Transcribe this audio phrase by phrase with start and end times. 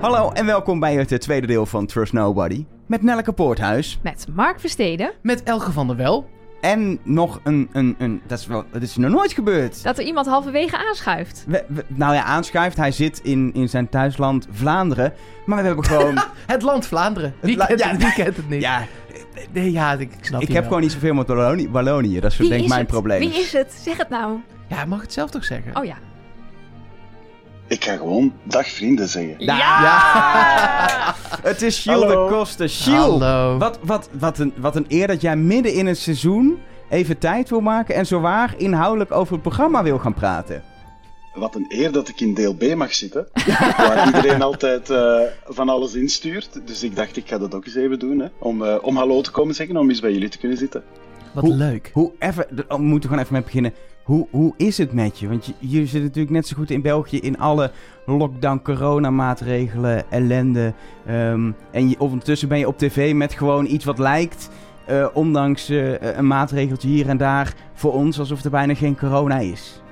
[0.00, 2.64] Hallo en welkom bij het tweede deel van Trust Nobody.
[2.86, 3.98] Met Nelleke Poorthuis.
[4.02, 5.12] Met Mark Versteden.
[5.22, 6.28] Met Elge van der Wel.
[6.60, 9.82] En nog een, een, een dat, is wel, dat is nog nooit gebeurd.
[9.82, 11.44] Dat er iemand halverwege aanschuift.
[11.48, 12.76] We- we- nou ja, aanschuift.
[12.76, 15.12] Hij zit in, in zijn thuisland Vlaanderen.
[15.46, 16.18] Maar we hebben gewoon...
[16.46, 17.34] Het land Vlaanderen.
[17.40, 17.88] Wie, la- kent, ja.
[17.88, 18.60] het, wie kent het niet?
[18.62, 18.82] ja,
[19.52, 20.66] Nee, ja ik, ik snap ik heb wel.
[20.66, 21.68] gewoon niet zoveel met Wallonië.
[21.70, 22.20] Wallonië.
[22.20, 22.88] Dat is Wie denk mijn het?
[22.90, 23.20] probleem.
[23.20, 23.72] Wie is het?
[23.72, 24.38] Zeg het nou.
[24.68, 25.76] Ja, mag het zelf toch zeggen?
[25.76, 25.96] Oh ja.
[27.70, 29.34] Ik ga gewoon dag vrienden zeggen.
[29.38, 31.14] Ja!
[31.42, 32.08] Het is Hallo.
[32.28, 32.68] de Koster.
[32.68, 33.58] Gilles, Hallo.
[33.58, 37.50] Wat, wat, wat, een, wat een eer dat jij midden in het seizoen even tijd
[37.50, 37.94] wil maken...
[37.94, 40.62] en zowaar inhoudelijk over het programma wil gaan praten.
[41.34, 43.26] Wat een eer dat ik in deel B mag zitten.
[43.76, 46.60] waar iedereen altijd eh, van alles instuurt.
[46.66, 48.18] Dus ik dacht, ik ga dat ook eens even doen.
[48.18, 50.82] Hè, om, eh, om hallo te komen zeggen, om eens bij jullie te kunnen zitten.
[51.32, 51.90] Wat Hoe- leuk.
[51.92, 53.72] Hoe even, oh, we moeten gewoon even mee beginnen.
[54.10, 55.28] Hoe, hoe is het met je?
[55.28, 57.70] Want je, zit natuurlijk net zo goed in België in alle
[58.06, 60.72] lockdown, coronamaatregelen, ellende.
[61.06, 64.48] Ehm, en je, ondertussen ben je op tv met gewoon iets wat lijkt,
[64.86, 69.38] eh, ondanks eh, een maatregeltje hier en daar, voor ons alsof er bijna geen corona
[69.38, 69.82] is.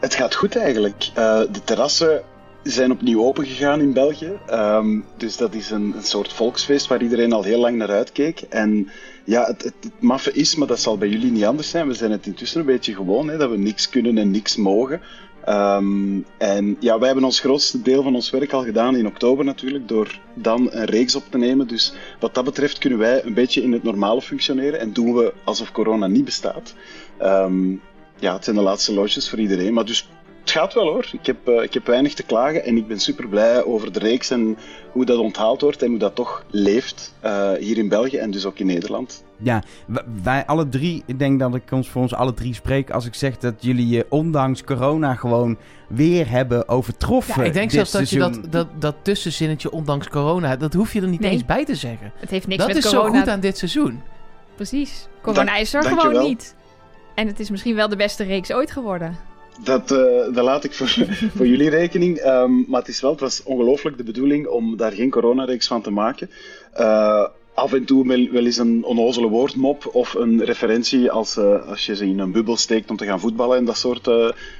[0.00, 1.10] Het gaat goed eigenlijk.
[1.14, 2.22] Eh, de terrassen
[2.70, 4.32] zijn opnieuw open gegaan in België.
[4.46, 8.40] Ehm, dus dat is een, een soort volksfeest waar iedereen al heel lang naar uitkeek.
[8.40, 8.88] En
[9.24, 11.88] ja, het, het, het maffe is, maar dat zal bij jullie niet anders zijn.
[11.88, 15.00] We zijn het intussen een beetje gewoon, hè, dat we niks kunnen en niks mogen.
[15.44, 19.44] Ehm, en ja, wij hebben ons grootste deel van ons werk al gedaan in oktober
[19.44, 21.66] natuurlijk, door dan een reeks op te nemen.
[21.66, 25.32] Dus wat dat betreft kunnen wij een beetje in het normale functioneren en doen we
[25.44, 26.74] alsof corona niet bestaat.
[27.18, 27.70] Ehm,
[28.18, 29.74] ja, het zijn de laatste loges voor iedereen.
[29.74, 30.08] Maar dus
[30.48, 31.08] het gaat wel hoor.
[31.12, 33.98] Ik heb, eh, ik heb weinig te klagen en ik ben super blij over de
[33.98, 34.56] reeks en
[34.92, 38.44] hoe dat onthaald wordt en hoe dat toch leeft eh, hier in België en dus
[38.44, 39.24] ook in Nederland.
[39.36, 39.62] Ja,
[40.22, 43.14] wij alle drie, ik denk dat ik ons voor ons alle drie spreek als ik
[43.14, 45.58] zeg dat jullie je ondanks corona gewoon
[45.88, 47.40] weer hebben overtroffen.
[47.42, 51.00] Ja, ik denk zelfs dat je dat, dat, dat tussenzinnetje ondanks corona, dat hoef je
[51.00, 51.30] er niet Nee.
[51.30, 52.12] eens bij te zeggen.
[52.16, 53.12] Het heeft niks dat met is corona.
[53.12, 54.02] zo goed aan dit seizoen.
[54.56, 55.08] Precies.
[55.22, 56.54] Corona is er gewoon niet.
[57.14, 59.16] En het is misschien wel de beste reeks ooit geworden.
[59.64, 60.88] Dat, eh, dat laat ik voor,
[61.36, 62.16] voor jullie rekening.
[62.16, 65.82] Ehm, maar het is wel, het was ongelooflijk de bedoeling om daar geen coronareeks van
[65.82, 66.30] te maken.
[66.72, 67.24] Eh,
[67.54, 71.96] af en toe wel, eens een onnozele woordmop of een referentie als, eh, als je
[71.96, 74.10] ze in een bubbel steekt om te gaan voetballen en dat soort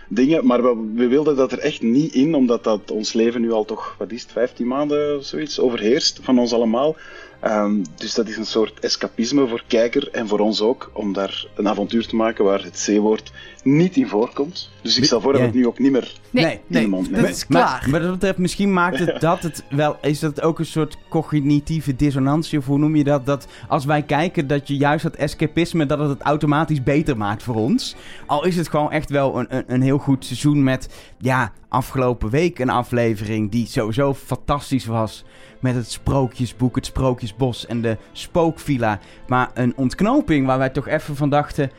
[0.09, 0.47] dingen.
[0.47, 3.65] Maar we, we wilden dat er echt niet in, omdat dat ons leven nu al
[3.65, 6.97] toch, wat is het, 15 maanden of zoiets, overheerst van ons allemaal.
[7.41, 11.47] Ehm, dus dat is een soort escapisme voor kijker en voor ons ook, om daar
[11.54, 13.32] een avontuur te maken waar het C-woord
[13.62, 14.71] niet in voorkomt.
[14.82, 16.44] Dus ik stel voor dat het nu ook niet meer Nee.
[16.44, 17.65] Nee, in Nee, de mond dat is klaar.
[17.65, 19.97] Maar, maar dat betreft, misschien maakt het dat het wel...
[20.00, 22.59] Is dat ook een soort cognitieve dissonantie?
[22.59, 23.27] Of hoe noem je dat?
[23.27, 25.87] Dat als wij kijken dat je juist dat escapisme...
[25.87, 27.97] dat het het automatisch beter maakt voor ons.
[28.27, 30.88] Al is het gewoon echt wel een, een, een heel goed seizoen met...
[31.19, 35.25] Ja, afgelopen week een aflevering die sowieso fantastisch was.
[35.61, 39.01] Met het Sprookjesboek, het Sprookjesbos en de Spookvilla.
[39.27, 41.71] Maar een ontknoping waar wij toch even van dachten...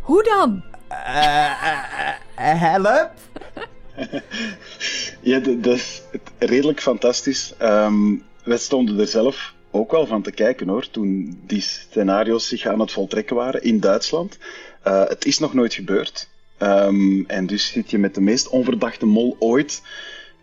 [0.00, 0.62] Hoe dan?
[0.88, 3.10] eh, eh, eh, help?
[5.20, 6.02] Ja, dat is
[6.38, 7.54] redelijk fantastisch.
[7.58, 8.14] Ehm
[8.46, 12.80] wij stonden er zelf ook wel van te kijken hoor, toen die scenario's zich aan
[12.80, 14.38] het voltrekken waren in Duitsland.
[14.82, 16.28] Eh, het is nog nooit gebeurd.
[16.58, 19.82] Ehm, en dus zit je met de meest onverdachte mol ooit.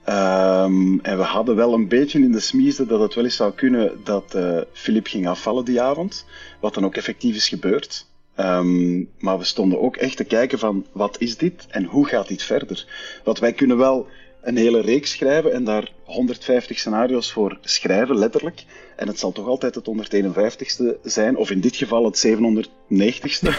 [0.03, 3.53] Ehm, en we hadden wel een beetje in de smiezen dat het wel eens zou
[3.53, 6.25] kunnen dat eh Philip ging afvallen die avond.
[6.59, 8.05] Wat dan ook effectief is gebeurd.
[8.35, 12.27] Ehm, maar we stonden ook echt te kijken van wat is dit en hoe gaat
[12.27, 12.85] dit verder?
[13.23, 14.07] Want wij kunnen wel
[14.43, 18.63] een hele reeks schrijven en daar 150 scenario's voor schrijven, letterlijk.
[18.95, 23.49] En het zal toch altijd het 151ste zijn, of in dit geval het 790ste,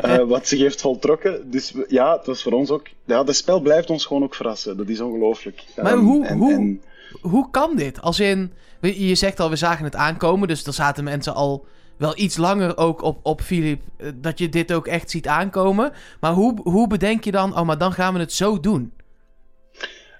[0.00, 1.50] eh, wat zich heeft voltrokken.
[1.50, 2.86] Dus ja, het was voor ons ook...
[3.04, 4.76] Ja, dat spel blijft ons gewoon ook verrassen.
[4.76, 5.64] Dat is ongelooflijk.
[5.76, 6.82] Maar Ehm, hoe- en- hoe- en-
[7.20, 8.00] Hoe kan dit?
[8.00, 11.64] Als in, je zegt al, we zagen het aankomen, dus dan zaten mensen al
[11.96, 15.92] wel iets langer ook op, op Philip, eh, dat je dit ook echt ziet aankomen.
[16.20, 18.92] Maar hoe, hoe bedenk je dan, oh, maar dan gaan we het zo doen?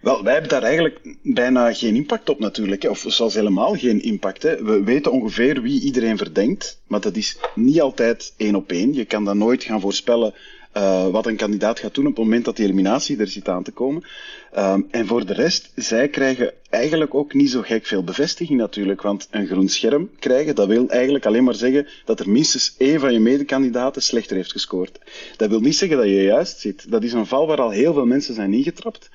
[0.01, 2.85] Wel, wij hebben daar eigenlijk bijna geen impact op natuurlijk.
[2.85, 4.43] Of zelfs helemaal geen impact.
[4.43, 4.63] Hè.
[4.65, 8.95] We weten ongeveer wie iedereen verdenkt, maar dat is niet altijd één op één.
[8.95, 10.35] Je kan dan nooit gaan voorspellen
[10.73, 13.63] eh, wat een kandidaat gaat doen op het moment dat die eliminatie er zit aan
[13.63, 14.05] te komen.
[14.53, 19.03] Ehm, en voor de rest, zij krijgen eigenlijk ook niet zo gek veel bevestiging natuurlijk.
[19.03, 23.01] Want een groen scherm krijgen, dat wil eigenlijk alleen maar zeggen dat er minstens één
[23.01, 24.99] van je medekandidaten slechter heeft gescoord.
[25.37, 26.91] Dat wil niet zeggen dat je juist zit.
[26.91, 29.11] Dat is een val waar al heel veel mensen zijn ingetrapt.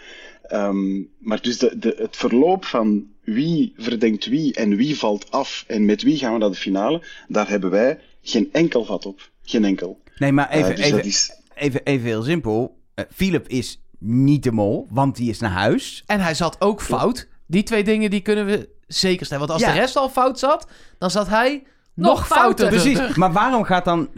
[0.47, 5.63] Ehm, maar dus de, de, het verloop van wie verdenkt wie en wie valt af
[5.67, 9.29] en met wie gaan we naar de finale, daar hebben wij geen enkel vat op.
[9.43, 10.01] Geen enkel.
[10.17, 11.31] Nee, maar Eh, even, dus even, is...
[11.55, 12.77] even, even heel simpel.
[12.93, 16.03] Eh, Philip is niet de mol, want die is naar huis.
[16.05, 17.27] En hij zat ook fout.
[17.47, 19.47] Die twee dingen die kunnen we zeker stellen.
[19.47, 19.73] Want als Ja.
[19.75, 20.67] de rest al fout zat,
[20.97, 21.63] dan zat hij
[21.93, 22.67] nog, fouter.
[22.67, 24.09] Precies, maar waarom gaat dan...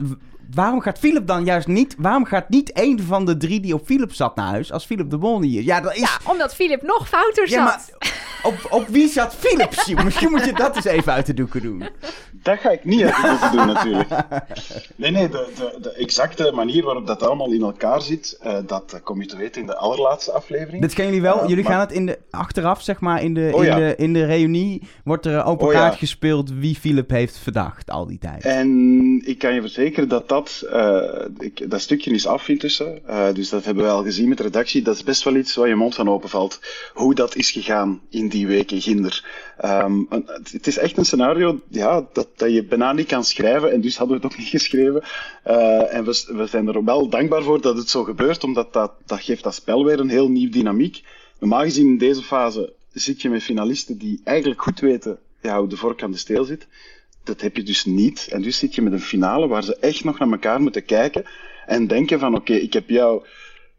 [0.53, 1.95] Waarom gaat Philip dan juist niet...
[1.97, 4.71] Waarom gaat niet één van de drie die op Philip zat naar huis...
[4.71, 5.65] als Philip de mol niet is?
[5.65, 5.99] Ja, dat is...
[5.99, 7.91] Ja, omdat Philip nog fouter Ja, zat.
[7.99, 9.73] maar op, op wie zat Philip?
[9.73, 10.03] Sjoe?
[10.03, 11.89] Misschien moet je dat eens even uit de doeken doen.
[12.31, 14.09] Dat ga ik niet uit de doeken doen, natuurlijk.
[14.95, 18.93] Nee, nee, de, de, de exacte manier waarop dat allemaal in elkaar zit, eh, dat
[18.93, 20.81] eh, kom je te weten in de allerlaatste aflevering.
[20.81, 21.35] Dit gaan jullie wel.
[21.41, 23.75] Ja, jullie maar- gaan het in de, achteraf, zeg maar, in de, Oh, in, ja.
[23.75, 24.81] de, in de reunie...
[25.03, 25.79] wordt er open Oh, ja.
[25.79, 28.43] kaart gespeeld wie Philip heeft verdacht al die tijd.
[28.45, 31.01] En ik kan je verzekeren dat dat, eh,
[31.39, 33.07] ik, dat stukje is af intussen.
[33.07, 34.81] Eh, dus dat hebben we al gezien met de redactie.
[34.81, 36.59] Dat is best wel iets waar je mond van openvalt.
[36.93, 39.25] Hoe dat is gegaan in die weken ginder.
[39.57, 40.03] Ehm,
[40.51, 43.71] het, is echt een scenario ja, dat, dat je bijna niet kan schrijven.
[43.71, 45.03] En dus hadden we het ook niet geschreven.
[45.43, 48.43] Eh, en we, zijn er wel dankbaar voor dat het zo gebeurt.
[48.43, 51.03] Omdat dat, dat geeft dat spel weer een heel nieuw dynamiek.
[51.39, 55.67] Normaal gezien in deze fase zit je met finalisten die eigenlijk goed weten ja, hoe
[55.67, 56.67] de vork aan de steel zit.
[57.23, 58.27] Dat heb je dus niet.
[58.31, 61.25] En dus zit je met een finale waar ze echt nog naar elkaar moeten kijken
[61.65, 63.25] en denken van oké, ik heb jou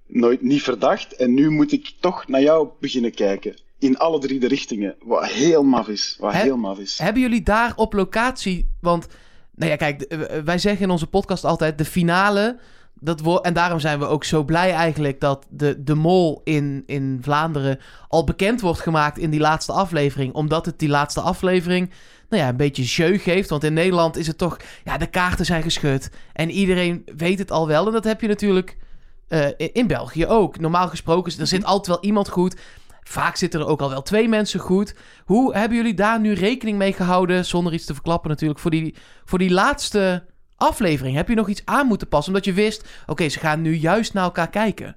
[0.06, 3.56] nooit niet verdacht en nu moet ik toch naar jou beginnen kijken.
[3.78, 4.94] In alle drie de richtingen.
[5.04, 6.16] Wat heel maf is.
[6.20, 6.98] Wat heel maf is.
[6.98, 8.68] Hebben jullie daar op locatie...
[8.80, 9.06] Want,
[9.54, 11.78] nou ja, kijk, de- eh, wij zeggen in onze podcast altijd...
[11.78, 12.58] de finale,
[13.00, 15.20] dat wo- en daarom zijn we ook zo blij eigenlijk...
[15.20, 17.78] dat de, de mol in, in Vlaanderen
[18.08, 20.32] al bekend wordt gemaakt in die laatste aflevering.
[20.34, 21.90] Omdat het die laatste aflevering...
[22.28, 23.50] Nou ja, een beetje jeu geeft.
[23.50, 24.56] Want in Nederland is het toch...
[24.84, 26.10] Ja, de kaarten zijn geschud.
[26.32, 27.86] En iedereen weet het al wel.
[27.86, 28.76] En dat heb je natuurlijk
[29.28, 30.58] eh, in, in België ook.
[30.60, 32.56] Normaal gesproken, er zit altijd wel iemand goed.
[33.08, 34.94] Vaak zitten er ook al wel twee mensen goed.
[35.24, 38.94] Hoe hebben jullie daar nu rekening mee gehouden, zonder iets te verklappen natuurlijk, voor die,
[39.24, 40.24] voor die laatste
[40.56, 41.16] aflevering?
[41.16, 44.12] Heb je nog iets aan moeten passen, omdat je wist, oké, ze gaan nu juist
[44.12, 44.96] naar elkaar kijken?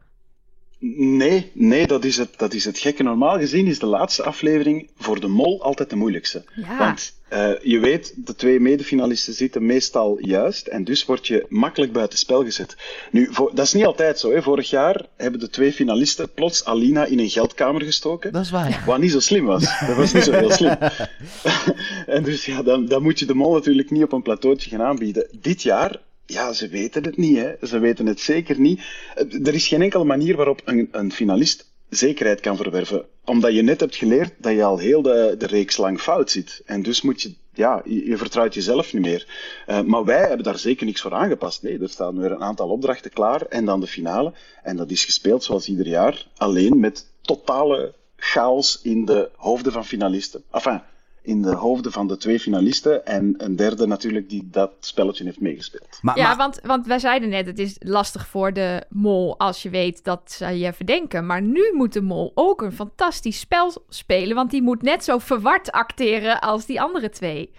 [0.96, 3.04] Nee, nee dat, is het, dat is het gekke.
[3.04, 6.44] Normaal gezien is de laatste aflevering voor de mol altijd de moeilijkste.
[6.56, 6.78] Ja.
[6.78, 11.92] Want eh, je weet, de twee medefinalisten zitten meestal juist en dus word je makkelijk
[11.92, 12.76] buiten spel gezet.
[13.12, 14.32] Nu, voor, dat is niet altijd zo.
[14.32, 14.42] Hè.
[14.42, 18.32] Vorig jaar hebben de twee finalisten plots Alina in een geldkamer gestoken.
[18.32, 18.70] Dat is waar.
[18.70, 18.86] ja.
[18.86, 19.64] Wat niet zo slim was.
[19.88, 20.78] Dat was niet zo heel slim.
[22.16, 24.82] en dus ja, dan, dan moet je de mol natuurlijk niet op een plateautje gaan
[24.82, 25.28] aanbieden.
[25.42, 27.38] Dit jaar, ja, ze weten het niet.
[27.38, 27.68] Hè.
[27.68, 28.82] Ze weten het zeker niet.
[29.16, 33.06] Eh, Er is geen enkele manier waarop een, een finalist zekerheid kan verwerven.
[33.26, 36.62] Omdat je net hebt geleerd dat je al heel de, de reeks lang fout zit.
[36.66, 39.28] En dus moet je, ja, je, vertrouwt jezelf niet meer.
[39.66, 41.64] Eh, maar wij hebben daar zeker niks voor aangepast.
[41.64, 44.34] Nee, er staan weer een aantal opdrachten klaar en dan de finale.
[44.64, 46.28] En dat is gespeeld zoals ieder jaar.
[46.38, 50.44] Alleen met totale chaos in de hoofden van finalisten.
[50.52, 50.82] Enfin,
[51.24, 55.40] in de hoofden van de twee finalisten en een derde natuurlijk die dat spelletje heeft
[55.40, 56.00] meegespeeld.
[56.02, 59.64] Maar, Ja, maar- want, want wij zeiden net, het is lastig voor de mol als
[59.64, 61.26] je weet dat ze je verdenken.
[61.26, 65.18] Maar nu moet de mol ook een fantastisch spel spelen, want die moet net zo
[65.18, 67.52] verward acteren als die andere twee.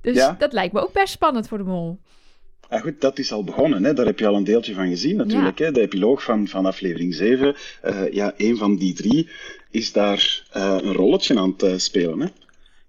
[0.00, 0.36] Dus Ja.
[0.38, 1.98] dat lijkt me ook best spannend voor de mol.
[2.68, 3.84] Ah, goed, dat is al begonnen.
[3.84, 3.92] Hè.
[3.94, 5.58] Daar heb je al een deeltje van gezien natuurlijk.
[5.58, 5.72] Hè.
[5.72, 7.54] De epiloog van, van aflevering 7.
[7.82, 9.28] Eh, ja, een van die drie
[9.70, 12.20] is daar eh, een rolletje aan het eh, spelen.
[12.20, 12.26] Hè.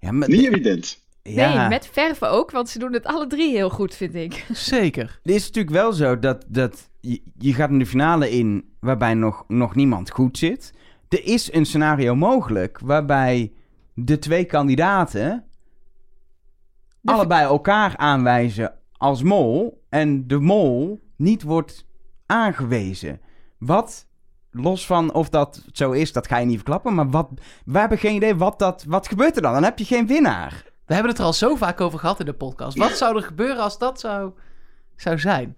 [0.03, 1.05] Ja, maar- Niet evident.
[1.21, 1.57] ja.
[1.59, 4.45] Nee, met verven ook, want ze doen het alle drie heel goed, vind ik.
[4.75, 5.19] Zeker.
[5.23, 9.13] Het is natuurlijk wel zo dat, dat je, je gaat in de finale in waarbij
[9.13, 10.73] nog, nog niemand goed zit.
[11.09, 13.51] Er is een scenario mogelijk waarbij
[13.93, 15.43] de twee kandidaten
[17.01, 21.85] De- allebei elkaar aanwijzen als mol en de mol niet wordt
[22.25, 23.21] aangewezen.
[23.57, 24.07] Wat,
[24.53, 27.27] los van of dat zo is, dat ga je niet verklappen, maar wat,
[27.65, 29.53] we hebben geen idee wat, dat, wat gebeurt er dan.
[29.53, 30.63] Dan heb je geen winnaar.
[30.85, 32.77] We hebben het er al zo vaak over gehad in de podcast.
[32.77, 34.31] Wat zou er gebeuren als dat zou,
[34.95, 35.55] zou zijn?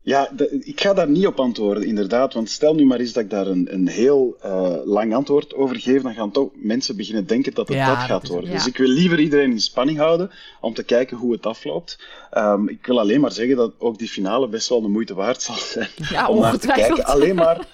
[0.00, 2.34] Ja, de- ik ga daar niet op antwoorden, inderdaad.
[2.34, 5.76] Want stel nu maar eens dat ik daar een, een heel eh, lang antwoord over
[5.76, 8.50] geef, dan gaan toch mensen beginnen denken dat het Ja, dat dat gaat is- worden.
[8.50, 8.56] ja.
[8.56, 10.30] Dus ik wil liever iedereen in spanning houden
[10.60, 11.98] om te kijken hoe het afloopt.
[12.30, 15.42] Ehm, ik wil alleen maar zeggen dat ook die finale best wel de moeite waard
[15.42, 17.04] zal zijn Ja, om naar te kijken.
[17.04, 17.66] Alleen maar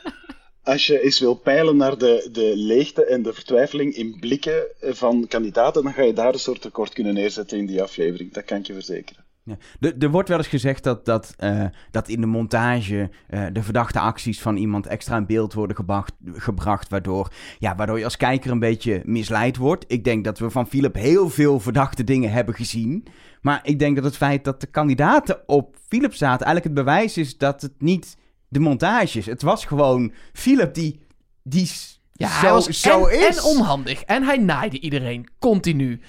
[0.63, 5.27] als je eens wil peilen naar de, de leegte en de vertwijfeling in blikken van
[5.29, 8.33] kandidaten, dan ga je daar een soort record kunnen neerzetten in die aflevering.
[8.33, 9.25] Dat kan ik je verzekeren.
[9.45, 9.57] Ja.
[9.81, 13.63] Er, er wordt wel eens gezegd dat, dat, eh, dat in de montage eh, de
[13.63, 18.17] verdachte acties van iemand extra in beeld worden gebracht, gebracht waardoor, ja, waardoor je als
[18.17, 19.85] kijker een beetje misleid wordt.
[19.89, 23.07] Ik denk dat we van Philip heel veel verdachte dingen hebben gezien.
[23.41, 27.17] Maar ik denk dat het feit dat de kandidaten op Philip zaten eigenlijk het bewijs
[27.17, 28.17] is dat het niet
[28.53, 29.27] de montage is.
[29.27, 31.01] Het was gewoon Philip die,
[31.43, 31.71] die
[32.13, 33.37] Ja, zo, hij was zo en, is.
[33.37, 34.03] en onhandig.
[34.03, 36.01] En hij naaide iedereen continu.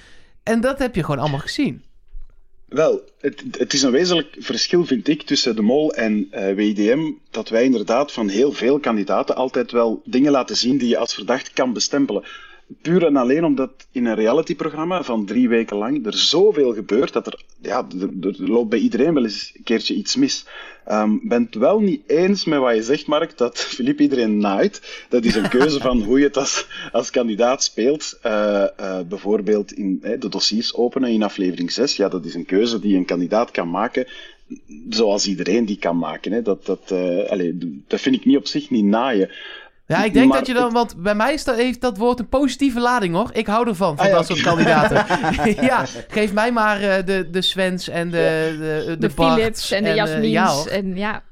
[0.44, 1.84] En dat heb je gewoon allemaal gezien.
[2.66, 7.12] Wel, het, het is een wezenlijk verschil, vind ik, tussen de MOL en uh, WIDM,
[7.32, 11.14] dat wij inderdaad van heel veel kandidaten altijd wel dingen laten zien die je als
[11.14, 12.24] verdacht kan bestempelen.
[12.82, 17.28] Puur en alleen omdat in een realityprogramma van drie weken lang er zoveel gebeurt dat
[17.28, 17.88] er, ja,
[18.22, 20.46] er, loopt bij iedereen wel eens een keertje iets mis.
[20.92, 25.06] Um, ben het wel niet eens met wat je zegt, Mark, dat Filip iedereen naait.
[25.10, 28.20] Dat is een keuze van hoe je het als, kandidaat speelt.
[28.26, 31.96] Uh, uh, bijvoorbeeld in de dossiers openen in aflevering 6.
[31.96, 34.08] Ja, dat is een keuze die een kandidaat kan maken
[34.90, 36.32] zoals iedereen die kan maken.
[36.32, 36.42] Hè.
[36.42, 36.92] Dat, dat,
[37.28, 37.54] allez,
[37.88, 39.30] dat vind ik niet op zich niet naaien.
[39.88, 43.16] Ja, ik denk dat je dan, want bij mij heeft dat woord een positieve lading
[43.16, 43.30] hoor.
[43.34, 45.06] Ik hou ervan, van ah, dat soort kandidaten.
[45.70, 49.84] ja, geef mij maar uh, de, de Svens en de, de, de, de Philips en
[49.84, 50.32] de eh, Jasmins.
[50.32, 51.24] ja, en ja.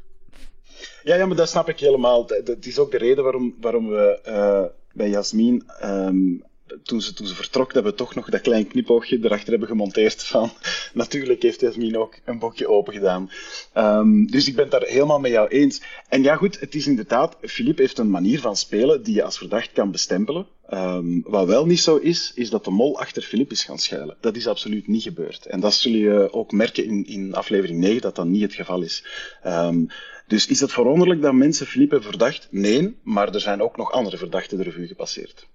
[1.03, 2.25] Ja, ja, maar dat snap ik helemaal.
[2.25, 6.43] Dat is ook de reden waarom, waarom we uh, bij Jasmin um,
[6.83, 10.23] toen ze, toen ze vertrok, dat we toch nog dat klein knipoogje erachter hebben gemonteerd
[10.23, 10.51] van
[10.93, 13.31] natuurlijk heeft Jasmin ook een boekje open gedaan.
[13.77, 15.81] Um, dus ik ben het daar helemaal met jou eens.
[16.09, 19.37] En ja goed, het is inderdaad, Philippe heeft een manier van spelen die je als
[19.37, 20.47] verdacht kan bestempelen.
[20.73, 24.17] Um, wat wel niet zo is, is dat de mol achter Philippe is gaan schuilen.
[24.19, 25.45] Dat is absoluut niet gebeurd.
[25.45, 28.81] En dat zul je ook merken in, in aflevering 9, dat dat niet het geval
[28.81, 29.05] is.
[29.45, 29.87] Um,
[30.27, 32.47] dus is het verwonderlijk dat mensen Philippe verdacht?
[32.51, 35.47] Nee, maar er zijn ook nog andere verdachten de revue gepasseerd.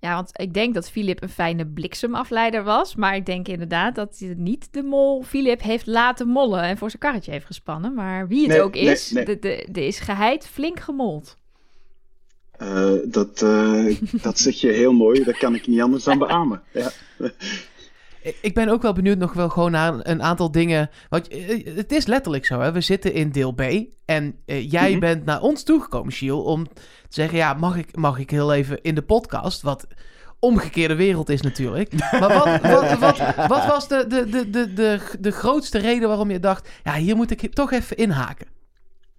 [0.00, 2.94] Ja, want ik denk dat Filip een fijne bliksemafleider was.
[2.94, 6.90] Maar ik denk inderdaad dat hij niet de mol Filip heeft laten mollen en voor
[6.90, 7.94] zijn karretje heeft gespannen.
[7.94, 9.38] Maar wie het ook is, nee, nee.
[9.38, 11.36] De, de, is geheid flink gemold.
[12.62, 15.24] Uh, dat, uh, dat zeg je heel mooi.
[15.24, 16.62] Dat kan ik niet anders dan beamen.
[16.72, 16.90] Ja.
[18.40, 20.90] Ik ben ook wel benieuwd nog wel gewoon naar een aantal dingen.
[21.08, 22.72] Want eh, het is letterlijk zo, hè?
[22.72, 23.60] we zitten in deel B.
[24.04, 25.00] En uh, jij mm-hmm.
[25.00, 26.66] bent naar ons toegekomen, Shiel, om
[27.08, 29.62] te zeggen: ja, mag ik, mag ik heel even in de podcast?
[29.62, 29.86] Wat
[30.38, 31.92] omgekeerde wereld is natuurlijk.
[31.92, 36.30] Maar wat, wat, wat, wat was de, de, de, de, de, de grootste reden waarom
[36.30, 38.46] je dacht: ja, hier moet ik toch even inhaken?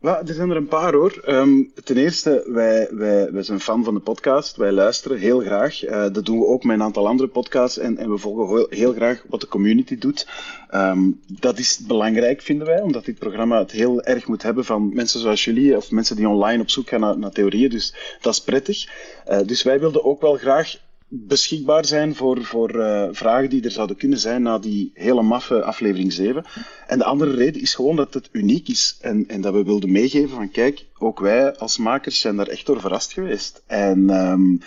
[0.02, 1.24] Ja, er zijn er een paar hoor.
[1.28, 4.56] Um, ten eerste, wij, wij, wij zijn fan van de podcast.
[4.56, 5.86] Wij luisteren heel graag.
[5.86, 7.78] Uh, dat doen we ook met een aantal andere podcasts.
[7.78, 10.28] En, en we volgen heel, graag wat de community doet.
[10.76, 14.94] Um, dat is belangrijk, vinden wij, omdat dit programma het heel erg moet hebben van
[14.94, 17.70] mensen zoals jullie, of mensen die online op zoek gaan naar, naar theorieën.
[17.70, 18.90] Dus dat is prettig.
[19.30, 20.76] Uh, dus wij wilden ook wel graag
[21.10, 25.64] beschikbaar zijn voor, voor uh, vragen die er zouden kunnen zijn na die hele maffe
[25.64, 26.46] aflevering 7.
[26.88, 29.92] En de andere reden is gewoon dat het uniek is en, en dat we wilden
[29.92, 33.64] meegeven van kijk, ook wij als makers zijn daar echt door verrast geweest.
[33.68, 34.62] En, um,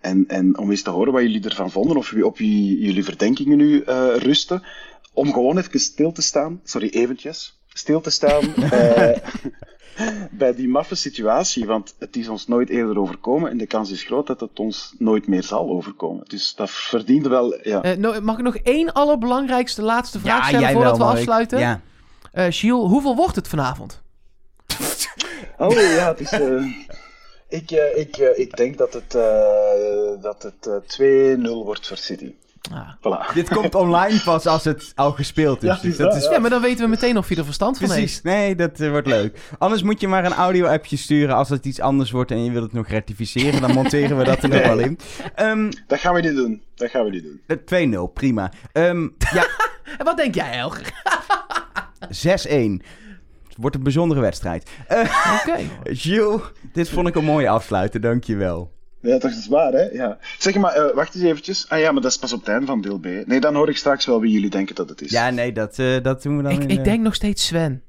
[0.00, 3.56] en, en om eens te horen wat jullie ervan vonden of op wie jullie verdenkingen
[3.56, 4.62] nu uh, rusten,
[5.12, 9.16] om gewoon even stil te staan, sorry eventjes, stil te staan uh,
[10.30, 14.02] bij die maffe situatie, want het is ons nooit eerder overkomen en de kans is
[14.02, 16.24] groot dat het ons nooit meer zal overkomen.
[16.28, 17.96] Dus dat verdiende wel, ja.
[17.96, 21.58] Uh, mag ik nog één allerbelangrijkste laatste vraag ja, stellen voordat wel, we afsluiten?
[21.58, 21.80] Ja.
[22.34, 24.02] Uh, Gilles, hoeveel wordt het vanavond?
[25.58, 26.32] oh ja, het is...
[26.32, 26.64] Uh,
[27.48, 29.10] ik, ik, ik denk dat het,
[30.22, 32.34] dat het 2-0 wordt voor City.
[32.72, 32.88] Ah.
[32.98, 33.34] Voilà.
[33.34, 35.68] Dit komt online pas als het al gespeeld is.
[35.68, 36.28] Ja, dus dat is...
[36.28, 38.22] ja, maar dan weten we meteen of je er verstand van Precies.
[38.22, 39.38] Nee, dat uh, wordt leuk.
[39.58, 42.64] Anders moet je maar een audio-appje sturen als het iets anders wordt en je wilt
[42.64, 43.60] het nog rectificeren.
[43.60, 44.98] Dan monteren we dat er nog wel in.
[45.40, 46.62] Um, dat gaan we niet doen.
[46.74, 47.24] Dat gaan we niet
[47.68, 48.08] doen.
[48.08, 48.52] 2-0, prima.
[48.72, 49.46] Um, ja.
[49.98, 50.92] en wat denk jij, Elger?
[52.08, 52.82] 6-1.
[53.56, 54.70] Het wordt een bijzondere wedstrijd.
[54.92, 55.50] Uh, Oké.
[55.50, 55.70] Okay.
[55.84, 56.40] Gilles,
[56.72, 58.00] dit vond ik een mooie afsluiter.
[58.00, 58.75] Dankjewel.
[59.06, 59.82] Ja, dat is waar, hè?
[59.82, 60.18] Ja.
[60.38, 61.68] Zeg maar, uh, wacht eens eventjes.
[61.68, 63.04] Ah ja, maar dat is pas op het einde van deel B.
[63.04, 65.10] Nee, dan hoor ik straks wel wie jullie denken dat het is.
[65.10, 67.82] Ja, nee, dat, uh, dat doen we dan Ik, in, ik denk nog steeds Sven.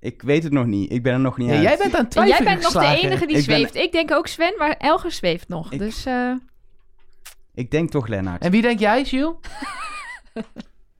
[0.00, 0.92] Ik weet het nog niet.
[0.92, 1.62] Ik ben er nog niet uit.
[1.62, 3.72] Jij bent aan het twijfelen Jij bent nog de enige die ik zweeft.
[3.72, 3.82] Ben...
[3.82, 5.72] Ik denk ook Sven, maar Elger zweeft nog.
[5.72, 5.78] Ik...
[5.78, 6.34] Dus, uh...
[7.54, 8.42] Ik denk toch Lennart.
[8.42, 9.34] En wie denk jij, Jules?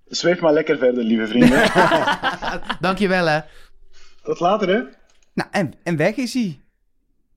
[0.07, 1.71] Zweef maar lekker verder, lieve vrienden.
[2.81, 3.41] Dankjewel, hè.
[4.23, 4.83] Tot later, hè.
[5.35, 6.61] Nou, en, en weg is hij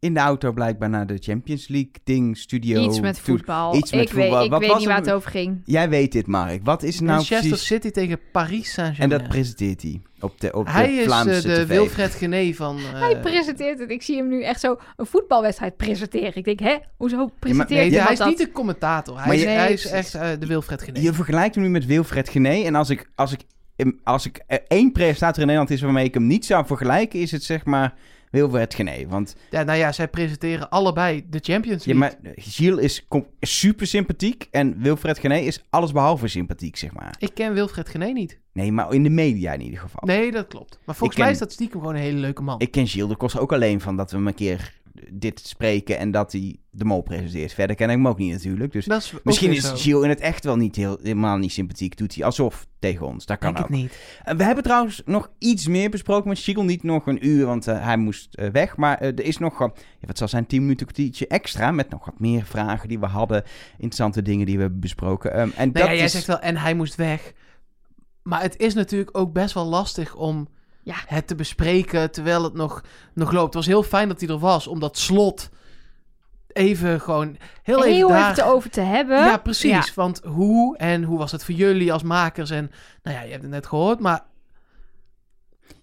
[0.03, 2.83] in de auto blijkbaar naar de Champions League ding, studio.
[2.83, 3.75] Iets met voetbal.
[3.75, 4.37] Iets met ik voetbal.
[4.37, 5.61] Weet, ik Wat weet niet waar het over ging.
[5.65, 6.59] Jij weet dit, Mark.
[6.63, 7.65] Wat is nou Manchester precies...
[7.65, 9.11] City tegen Paris Saint-Germain.
[9.11, 12.53] En dat presenteert hij op de, op hij de Vlaamse is uh, de Wilfred Gené
[12.53, 12.77] van...
[12.77, 12.99] Uh...
[12.99, 13.89] Hij presenteert het.
[13.89, 16.35] Ik zie hem nu echt zo een voetbalwedstrijd presenteren.
[16.35, 19.23] Ik denk, hè, hoezo presenteert ja, hij Hij is niet de commentator.
[19.23, 20.99] Hij, is, hij is echt uh, de Wilfred Gené.
[20.99, 22.63] Je vergelijkt hem nu met Wilfred Gené.
[22.63, 23.41] En als ik, als ik,
[24.03, 27.43] als ik één presentator in Nederland is waarmee ik hem niet zou vergelijken, is het
[27.43, 27.93] zeg maar
[28.33, 29.07] Wilfred Gené.
[29.07, 29.35] Want...
[29.49, 32.09] Ja, nou ja, zij presenteren allebei de Champions League.
[32.09, 33.07] Ja, maar Gilles is
[33.39, 37.15] super sympathiek en Wilfred Gené is allesbehalve sympathiek, zeg maar.
[37.19, 38.39] Ik ken Wilfred Gené niet.
[38.53, 40.01] Nee, maar in de media in ieder geval.
[40.05, 40.79] Nee, dat klopt.
[40.85, 42.59] Maar volgens mij is dat stiekem gewoon een hele leuke man.
[42.59, 44.73] Ik ken Gilles de Kost ook alleen van dat we hem een keer
[45.11, 47.53] dit spreken en dat hij de mol presenteert.
[47.53, 48.71] Verder ken ik hem ook niet natuurlijk.
[48.71, 49.71] Dus is misschien is.
[49.75, 51.97] Gilles in het echt wel niet heel, helemaal niet sympathiek.
[51.97, 53.25] Doet hij alsof tegen ons.
[53.25, 53.71] Dat kan Denk ook.
[53.71, 53.97] het niet.
[54.37, 56.65] We hebben trouwens nog iets meer besproken met Gilles.
[56.65, 58.77] Niet nog een uur, want uh, hij moest uh, weg.
[58.77, 61.71] Maar uh, er is nog, ja, wat zal zijn, 10 minuten kwartiertje extra.
[61.71, 63.43] Met nog wat meer vragen die we hadden.
[63.71, 65.39] Interessante dingen die we hebben besproken.
[65.39, 66.11] Um, en Nee, dat ja, jij is...
[66.11, 67.33] zegt wel, en hij moest weg.
[68.23, 70.47] Maar het is natuurlijk ook best wel lastig om
[70.83, 70.95] Ja.
[71.07, 73.45] het te bespreken terwijl het nog, nog loopt.
[73.45, 75.49] Het was heel fijn dat hij er was, omdat slot
[76.53, 78.31] even gewoon heel, Heel even daar...
[78.31, 79.17] even over te hebben.
[79.17, 79.87] Ja, precies.
[79.87, 79.93] Ja.
[79.95, 82.49] Want hoe en hoe was het voor jullie als makers?
[82.49, 82.71] En
[83.03, 84.21] nou ja, je hebt het net gehoord, maar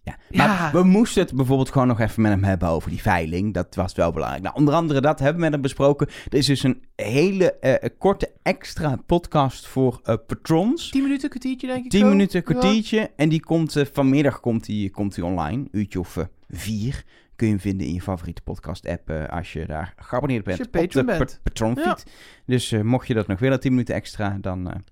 [0.03, 0.71] Ja, maar Ja.
[0.73, 3.55] we moesten het bijvoorbeeld gewoon nog even met hem hebben over die veiling.
[3.55, 4.43] Dat was wel belangrijk.
[4.43, 6.07] Nou, onder andere dat hebben we met hem besproken.
[6.29, 10.91] Er is dus een hele eh, korte extra podcast voor eh, patrons.
[10.91, 12.07] 10 minuten, kwartiertje denk ik 10 zo.
[12.09, 12.53] minuten, Ja.
[12.53, 13.11] kwartiertje.
[13.17, 15.69] En die komt eh, vanmiddag komt die, komt die online.
[15.71, 16.17] Uurtje of
[16.49, 17.05] vier.
[17.37, 20.79] Kun je hem vinden in je favoriete podcast-app als je daar geabonneerd bent Als je
[20.79, 21.19] op de pa-
[21.85, 22.05] bent.
[22.47, 24.83] Dus mocht je dat nog willen, 10 minuten extra, dan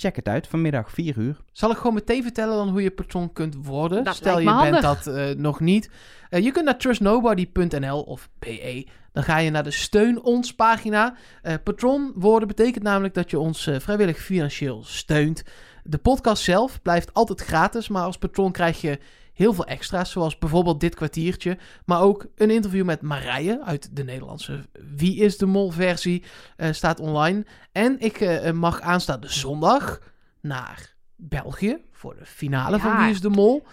[0.00, 0.46] check het uit.
[0.46, 1.36] Vanmiddag 4 uur.
[1.52, 4.04] Zal ik gewoon meteen vertellen dan hoe je patron kunt worden?
[4.04, 5.02] Dat Stel je lijkt me bent handig.
[5.04, 5.90] dat eh, nog niet.
[6.30, 8.86] Eh, je kunt naar trustnobody.nl of PE.
[9.12, 11.14] Dan ga je naar de steun ons pagina.
[11.42, 15.42] Eh, patron worden betekent namelijk dat je ons eh, vrijwillig financieel steunt.
[15.84, 18.98] De podcast zelf blijft altijd gratis, maar als patron krijg je
[19.40, 24.04] heel veel extra's, zoals bijvoorbeeld dit kwartiertje, maar ook een interview met Marije uit de
[24.04, 24.60] Nederlandse
[24.96, 26.22] Wie is de Mol versie
[26.56, 27.46] eh, staat online.
[27.72, 30.00] En ik eh, mag aanstaande zondag
[30.40, 32.82] naar België voor de finale Ja.
[32.82, 33.66] van Wie is de Mol.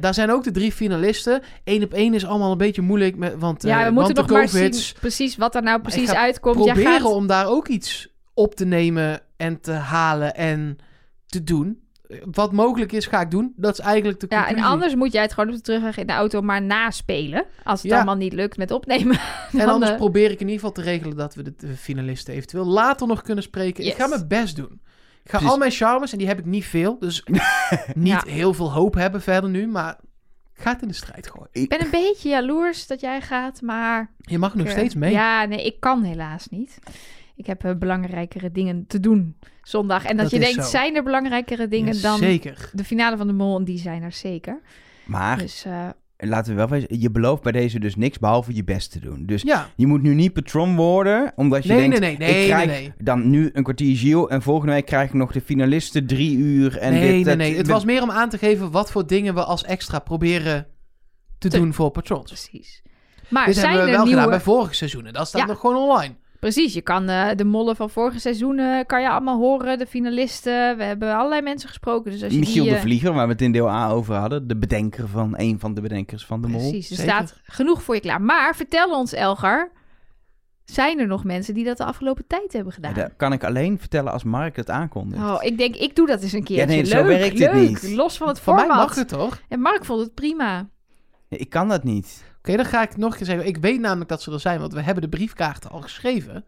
[0.00, 1.42] Daar zijn ook de drie finalisten.
[1.64, 4.48] Eén op één is allemaal een beetje moeilijk, met, want, Ja, we moeten nog maar
[4.48, 6.56] zien precies wat er nou precies uitkomt.
[6.56, 7.12] Proberen gaat...
[7.12, 10.78] om daar ook iets op te nemen en te halen en
[11.26, 11.81] te doen.
[12.32, 13.52] Wat mogelijk is, ga ik doen.
[13.56, 14.64] Dat is eigenlijk de Ja, conclusie.
[14.64, 17.44] en anders moet jij het gewoon op de terugweg in de auto maar naspelen.
[17.64, 17.96] Als het Ja.
[17.96, 19.18] allemaal niet lukt met opnemen.
[19.52, 23.06] En anders probeer ik in ieder geval te regelen dat we de, finalisten eventueel later
[23.06, 23.84] nog kunnen spreken.
[23.86, 24.80] Ik ga mijn best doen.
[25.24, 25.48] Ik ga Precies.
[25.50, 27.22] al mijn charmes, en die heb ik niet veel, dus
[27.94, 28.22] niet Ja.
[28.26, 29.98] heel veel hoop hebben verder nu, maar
[30.54, 31.48] ik ga het in de strijd gooien.
[31.52, 34.10] Ik ben een beetje jaloers dat jij gaat, maar...
[34.18, 35.12] Je mag nog eh, steeds mee.
[35.12, 36.78] Ja, nee, ik kan helaas niet.
[37.42, 40.04] Ik heb eh, belangrijkere dingen te doen zondag.
[40.04, 40.70] En dat, Dat je denkt, zo.
[40.70, 42.70] zijn er belangrijkere dingen Ja, dan Zeker.
[42.72, 43.56] de finale van de Mol?
[43.58, 44.60] En die zijn er zeker.
[45.04, 48.64] Maar Dus eh, laten we wel wezen, je belooft bij deze dus niks behalve je
[48.64, 49.26] best te doen.
[49.26, 49.68] Dus Ja.
[49.76, 52.66] je moet nu niet patron worden, omdat je Nee, denkt, nee, nee, nee, ik krijg
[52.66, 52.92] nee, nee.
[52.98, 56.78] dan nu een kwartier Gilles en volgende week krijg ik nog de finalisten drie uur.
[56.78, 57.56] En nee, dit, nee, dat- nee.
[57.56, 60.66] Het was meer om aan te geven wat voor dingen we als extra proberen
[61.38, 62.26] te, Te- doen voor patrons.
[62.32, 62.82] precies.
[63.28, 64.20] Maar Dit zijn hebben we er wel nieuwe...
[64.22, 65.12] gedaan bij vorige seizoenen.
[65.12, 65.46] Dat staat Ja.
[65.46, 66.14] nog gewoon online.
[66.42, 69.78] Precies, je kan eh, de mollen van vorige seizoenen kan je allemaal horen.
[69.78, 70.76] De finalisten.
[70.76, 72.10] We hebben allerlei mensen gesproken.
[72.10, 74.14] Dus als je Michiel die, de eh, Vlieger, waar we het in deel A over
[74.14, 74.48] hadden.
[74.48, 76.60] De bedenker van, een van de bedenkers van de mol.
[76.70, 77.12] Precies, er zeker.
[77.12, 78.22] staat genoeg voor je klaar.
[78.22, 79.70] Maar vertel ons, Elgar,
[80.64, 83.04] zijn er nog mensen die dat de afgelopen tijd hebben Ja, gedaan?
[83.04, 85.22] dat kan ik alleen vertellen als Mark het aankondigt.
[85.22, 86.56] Oh, ik denk, ik doe dat eens een keer.
[86.56, 87.94] Ja, nee, zo leuk, werkt het niet.
[87.94, 88.86] Los van het Voor mij format.
[88.86, 89.40] mag het toch?
[89.48, 90.68] En Mark vond het prima.
[91.28, 92.24] Ja, Ik kan dat niet.
[92.42, 93.46] Oké, dan ga ik nog een keer zeggen.
[93.46, 96.44] Ik weet namelijk dat ze er zijn, want we hebben de briefkaarten al geschreven.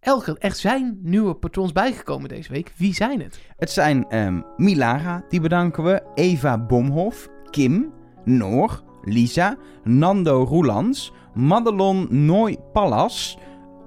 [0.00, 2.72] Elger, er zijn nieuwe patrons bijgekomen deze week.
[2.76, 3.40] Wie zijn het?
[3.56, 6.02] Het zijn ehm, Milara, die bedanken we.
[6.14, 7.92] Eva Bomhof, Kim,
[8.24, 13.38] Noor, Lisa, Nando Roelans, Madelon Nooi Pallas,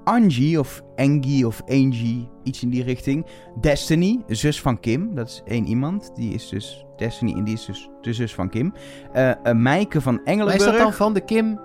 [0.05, 3.25] Angie of Angie of Angie, iets in die richting.
[3.59, 6.11] Destiny, zus van Kim, dat is één iemand.
[6.15, 8.73] Die is dus Destiny en die is dus de zus van Kim.
[9.13, 10.71] Eh eh, Meike van Maar is Engelenburg.
[10.71, 11.59] dat dan van de Kim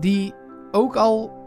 [0.00, 0.34] die
[0.70, 1.40] ook al...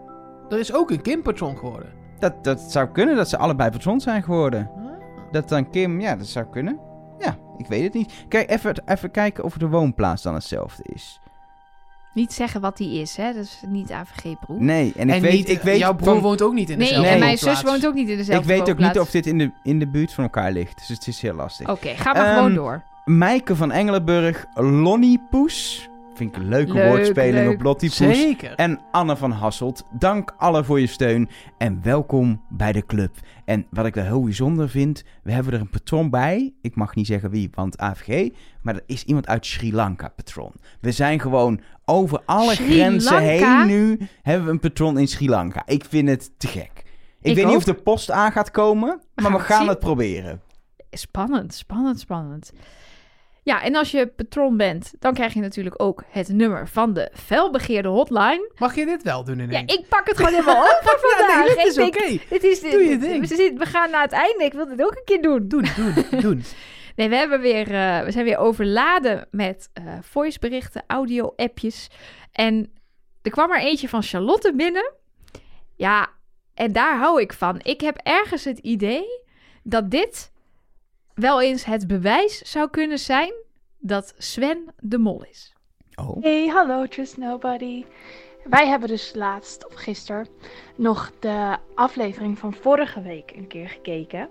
[0.50, 1.90] Er is ook een Kim-patron geworden.
[2.20, 4.72] dat, dat zou kunnen, dat ze allebei patrons zijn geworden.
[5.32, 6.80] Dat dan Kim, ja, dat zou kunnen.
[7.18, 8.26] Ja, ik weet het niet.
[8.28, 11.20] Kijk, even, even kijken of de woonplaats dan hetzelfde is.
[12.16, 13.34] Niet zeggen wat die is, hè?
[13.34, 14.62] Dat is niet AVG-broer.
[14.62, 16.78] Nee, en ik en weet, niet, ik weet, jouw broer van- woont ook niet in
[16.78, 19.10] Nee, dezelfde en mijn zus woont ook niet in dezelfde ik weet ook niet of
[19.12, 20.78] dit in de, in de buurt van elkaar ligt.
[20.78, 21.70] Dus het is heel lastig.
[21.70, 22.84] Oké, ga maar Ehm, gewoon door.
[23.06, 25.90] Meike van Engelenburg, Lonnie Poes.
[26.16, 27.54] Vind ik een leuke Leuk, woordspeling leuk.
[27.56, 27.98] op Lottie Poes.
[28.18, 28.54] Zeker.
[28.56, 33.16] En Anne van Hasselt, dank allen voor je steun en welkom bij de club.
[33.46, 36.54] En wat ik wel heel bijzonder vind, we hebben er een patron bij.
[36.62, 38.30] Ik mag niet zeggen wie, want AVG.
[38.62, 40.52] Maar er is iemand uit Sri Lanka patron.
[40.82, 43.58] We zijn gewoon over alle Sri grenzen Lanka?
[43.58, 45.64] heen nu hebben we een patron in Sri Lanka.
[45.66, 46.72] Ik vind het te gek.
[47.22, 50.42] Ik, Ik weet niet of de post aan gaat komen, maar we gaan het proberen.
[50.92, 52.52] Spannend, spannend, spannend.
[53.46, 57.12] Ja, en als je patroon bent, dan krijg je natuurlijk ook het nummer van de
[57.14, 58.52] felbegeerde hotline.
[58.58, 59.74] Mag je dit wel doen Ja, ineens?
[59.74, 61.48] ik pak het gewoon helemaal over vandaag.
[61.48, 62.18] Ja, nee, dit is oké.
[62.30, 63.58] Dit is, Doe je ding.
[63.58, 64.44] We, gaan naar het einde.
[64.44, 65.48] Ik wil dit ook een keer doen.
[65.48, 66.44] Doen, doen, doen.
[66.96, 71.88] Nee, we, hebben weer, eh, we zijn weer overladen met eh voiceberichten, audio-appjes.
[72.32, 72.74] En
[73.22, 74.94] er kwam er eentje van Charlotte binnen.
[75.76, 76.08] Ja,
[76.54, 77.60] en daar hou ik van.
[77.64, 79.24] Ik heb ergens het idee
[79.64, 80.32] dat dit
[81.16, 83.34] wel eens het bewijs zou kunnen zijn
[83.78, 85.54] dat Sven de mol is.
[85.96, 86.24] Oh.
[86.24, 87.86] Hey, hallo, Trust Nobody.
[88.44, 90.28] Wij hebben dus laatst, of gisteren,
[90.76, 94.30] nog de aflevering van vorige week een keer gekeken.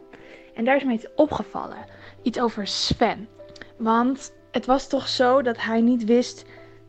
[0.54, 1.84] En daar is me iets opgevallen.
[2.22, 3.28] Iets over Sven.
[3.76, 6.44] Want het was toch zo dat hij niet wist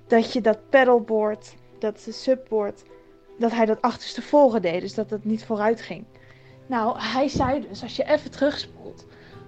[0.08, 2.84] dat je dat paddleboard, dat subboard,
[3.40, 4.82] dat hij dat achterstevoren deed.
[4.82, 6.06] Dus dat het niet vooruit ging.
[6.68, 9.06] Nou, hij zei dus, als je even terugspoelt,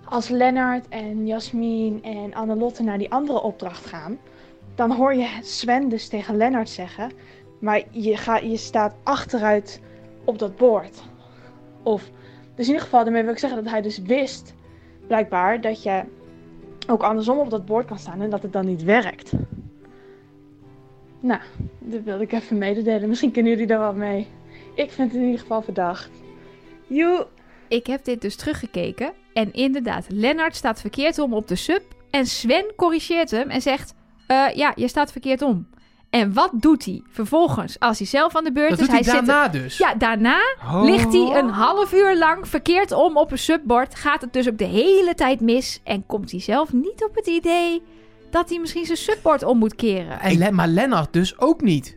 [0.10, 4.18] als Lennart en Jasmin en Annelotte naar die andere opdracht gaan,
[4.76, 7.12] dan hoor je Sven dus tegen Lennart zeggen,
[7.60, 9.82] maar je, ga, je staat achteruit
[10.24, 11.04] op dat bord.
[11.84, 12.10] Of,
[12.56, 14.54] dus in ieder geval, daarmee wil ik zeggen dat hij dus wist,
[15.08, 16.04] blijkbaar, dat je
[16.88, 19.32] ook andersom op dat bord kan staan en dat het dan niet werkt.
[21.20, 21.42] Nou,
[21.80, 23.10] dat wilde ik even mededelen.
[23.10, 24.28] Misschien kunnen jullie daar wat mee.
[24.74, 26.10] Ik vind het in ieder geval verdacht.
[26.88, 27.28] Joe!
[27.68, 29.14] Ik heb dit dus teruggekeken.
[29.38, 31.82] En inderdaad, Lennart staat verkeerd om op de sub.
[32.10, 33.94] En Sven corrigeert hem en zegt:
[34.28, 35.68] "Eh, Ja, je staat verkeerd om.
[36.10, 38.86] En wat doet hij vervolgens als hij zelf aan de beurt Dat is?
[38.86, 39.78] doet hij zit er- daarna dus.
[39.78, 40.84] Ja, daarna Oh.
[40.84, 43.96] ligt hij een half uur lang verkeerd om op een subbord.
[43.96, 45.82] Gaat het dus ook de hele tijd mis.
[45.84, 47.82] En komt hij zelf niet op het idee
[48.30, 50.20] dat hij misschien zijn subbord om moet keren.
[50.20, 51.97] En maar Lennart dus ook niet.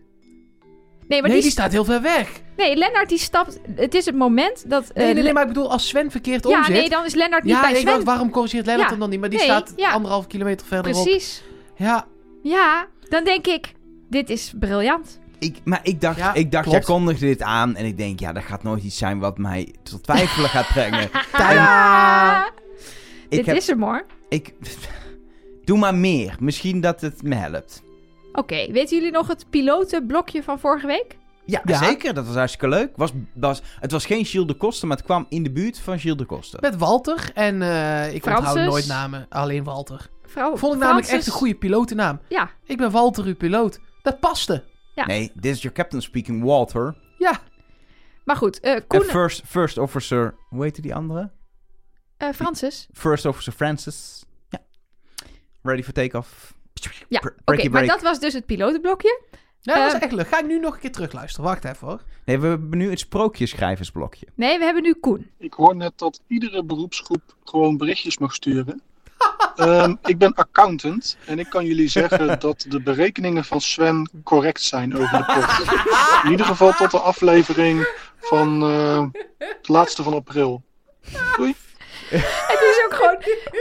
[1.10, 2.40] Nee, maar nee, die, die staat heel ver weg.
[2.56, 3.60] nee, Lennart die stapt.
[3.74, 4.90] Het is het moment dat.
[4.90, 6.74] eh, Nee, nee, nee, maar ik bedoel, als Sven verkeerd ja, omzit...
[6.74, 7.84] nee, dan is Lennart niet ja, bij Sven.
[7.84, 8.90] dacht, waarom corrigeert Lennart Ja.
[8.90, 9.20] hem dan niet?
[9.20, 9.90] Maar die Nee, staat ja.
[9.90, 11.02] anderhalf kilometer verderop.
[11.04, 11.42] Precies.
[11.76, 12.06] Ja,
[12.42, 13.72] Ja, dan denk ik,
[14.10, 15.18] dit is briljant.
[15.38, 16.86] Ik, maar ik dacht, Ja, ik dacht klopt.
[16.86, 19.74] jij kondigde dit aan en ik denk, ja, dat gaat nooit iets zijn wat mij
[19.82, 21.10] tot twijfelen gaat brengen.
[21.32, 22.46] Tadaa!
[22.46, 22.50] Ik
[23.28, 24.04] Dit heb, is hem hoor.
[24.28, 24.52] ik,
[25.64, 26.36] doe maar meer.
[26.40, 27.82] Misschien dat het me helpt.
[28.32, 31.18] Oké, weten jullie nog het pilotenblokje van vorige week?
[31.44, 31.78] Ja, Ja.
[31.78, 32.14] zeker.
[32.14, 32.92] Dat was hartstikke leuk.
[32.96, 35.98] Was, was, het was geen Gilles de Koster, maar het kwam in de buurt van
[35.98, 36.60] Gilles de Koster.
[36.60, 37.30] met Walter.
[37.34, 38.48] En eh, ik Francis.
[38.48, 40.08] onthoud nooit namen, alleen Walter.
[40.22, 42.20] Vrouw, Vond ik namelijk Francis- echt een goede pilotennaam.
[42.28, 43.80] Ja, Ik ben Walter, uw piloot.
[44.02, 44.64] Dat paste.
[44.94, 45.06] Ja.
[45.06, 46.96] Nee, this is your captain speaking, Walter.
[47.18, 47.40] Ja,
[48.24, 48.60] maar goed.
[48.60, 51.30] eh Koen, En first, first officer, hoe heette die andere?
[52.16, 52.88] eh, Francis.
[52.92, 54.24] First officer Francis.
[54.48, 54.58] Ja.
[55.62, 56.54] Ready for takeoff.
[57.08, 59.20] Ja, Oké, maar dat was dus het pilotenblokje.
[59.60, 60.28] ja dat was Eh, echt leuk.
[60.28, 61.44] Ga ik nu nog een keer terugluisteren.
[61.50, 62.00] Wacht even hoor.
[62.24, 64.26] Nee, we hebben nu het sprookjeschrijversblokje.
[64.34, 65.30] Nee, we hebben nu Koen.
[65.38, 68.82] Ik hoor net dat iedere beroepsgroep gewoon berichtjes mag sturen.
[69.56, 74.62] Ehm, ik ben accountant en ik kan jullie zeggen dat de berekeningen van Sven correct
[74.62, 76.24] zijn over de pot.
[76.24, 77.88] In ieder geval tot de aflevering
[78.18, 79.04] van eh,
[79.38, 80.62] de laatste van april.
[81.36, 81.54] Doei.
[83.00, 83.18] Gewoon...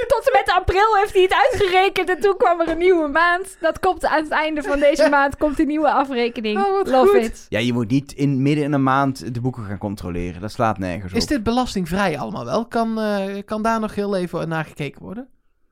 [0.07, 3.57] Tot en met april heeft hij het uitgerekend en toen kwam er een nieuwe maand.
[3.59, 6.59] Dat komt aan het einde van deze maand komt een nieuwe afrekening.
[6.65, 7.21] Oh, Love goed.
[7.25, 7.45] it.
[7.49, 10.41] Ja, je moet niet in, midden in een maand de boeken gaan controleren.
[10.41, 11.17] Dat slaat nergens op.
[11.17, 12.65] Is dit belastingvrij allemaal wel?
[12.67, 15.27] Kan, eh, kan daar nog heel even naar gekeken worden?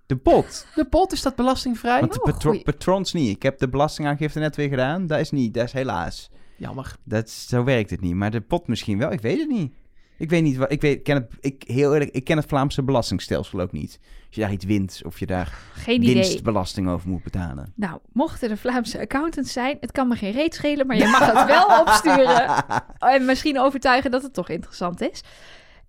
[0.06, 0.67] De pot.
[0.75, 1.99] De pot, is dat belastingvrij?
[1.99, 2.63] Want de Oh, patro- goeie.
[2.63, 3.36] patrons niet.
[3.36, 5.08] Ik heb de belastingaangifte net weer gedaan.
[5.08, 5.53] Dat is niet.
[5.53, 6.30] Dat is helaas.
[6.58, 6.95] Jammer.
[7.03, 8.15] Dat is, zo werkt het niet.
[8.15, 9.12] Maar de pot misschien wel.
[9.12, 9.73] Ik weet het niet.
[10.17, 10.71] Ik weet niet wat.
[10.71, 11.32] Ik, weet, ik ken het.
[11.39, 13.99] Ik, heel eerlijk, ik ken het Vlaamse belastingstelsel ook niet.
[14.27, 16.13] Als je daar iets wint of je daar Geen idee.
[16.13, 17.73] winstbelasting over moet betalen.
[17.75, 21.32] Nou, mochten er Vlaamse accountants zijn, het kan me geen reet schelen, maar je mag
[21.34, 22.65] het wel opsturen.
[22.97, 25.23] En misschien overtuigen dat het toch interessant is.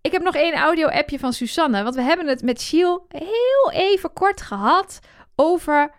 [0.01, 4.13] Ik heb nog één audio-appje van Susanne, want we hebben het met Giel heel even
[4.13, 4.99] kort gehad
[5.35, 5.91] over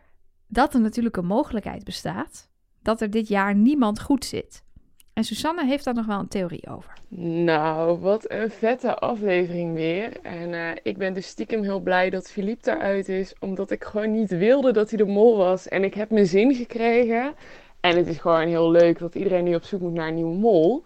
[0.48, 2.50] dat er natuurlijk een mogelijkheid bestaat
[2.82, 4.64] dat er dit jaar niemand goed zit.
[5.20, 6.94] En Susanne heeft daar nog wel een theorie over.
[7.44, 10.12] Nou, wat een vette aflevering weer.
[10.22, 14.12] En eh, ik ben dus stiekem heel blij dat Philippe eruit is, omdat ik gewoon
[14.12, 15.68] niet wilde dat hij de mol was.
[15.68, 17.34] En ik heb mijn zin gekregen.
[17.80, 20.36] En het is gewoon heel leuk dat iedereen nu op zoek moet naar een nieuwe
[20.36, 20.84] mol.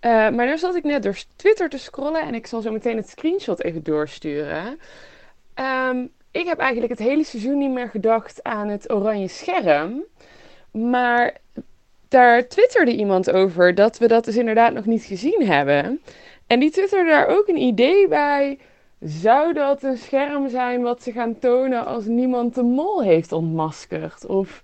[0.00, 2.96] Eh, maar daar zat ik net door Twitter te scrollen en ik zal zo meteen
[2.96, 4.78] het screenshot even doorsturen.
[5.54, 10.04] Ehm, ik heb eigenlijk het hele seizoen niet meer gedacht aan het oranje scherm.
[10.70, 11.36] Maar
[12.10, 16.00] daar twitterde iemand over dat we dat dus inderdaad nog niet gezien hebben.
[16.46, 18.58] En die twitterde daar ook een idee bij.
[19.00, 24.26] Zou dat een scherm zijn wat ze gaan tonen als niemand de mol heeft ontmaskerd?
[24.26, 24.62] Of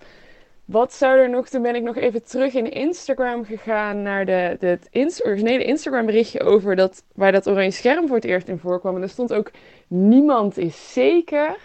[0.65, 1.49] wat zou er nog...
[1.49, 6.07] Toen ben ik nog even terug in Instagram gegaan naar de, het ins- originele Instagram
[6.07, 8.97] berichtje over dat, waar dat oranje scherm voor het eerst in voorkwam.
[8.97, 9.51] En er stond ook
[9.89, 11.57] niemand is zeker.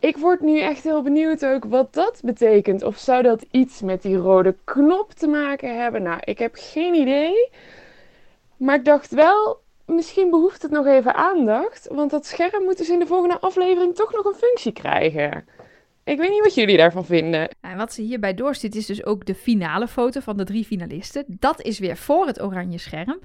[0.00, 2.82] Ik word nu echt heel benieuwd ook wat dat betekent.
[2.82, 6.02] Of zou dat iets met die rode knop te maken hebben?
[6.02, 7.50] Nou, ik heb geen idee.
[8.56, 11.88] Maar ik dacht wel, misschien behoeft het nog even aandacht.
[11.90, 15.44] Want dat scherm moet dus in de volgende aflevering toch nog een functie krijgen.
[16.04, 17.48] Ik weet niet wat jullie daarvan vinden.
[17.60, 21.24] En wat ze hierbij doorstuurt is dus ook de finale foto van de drie finalisten.
[21.28, 23.20] Dat is weer voor het oranje scherm.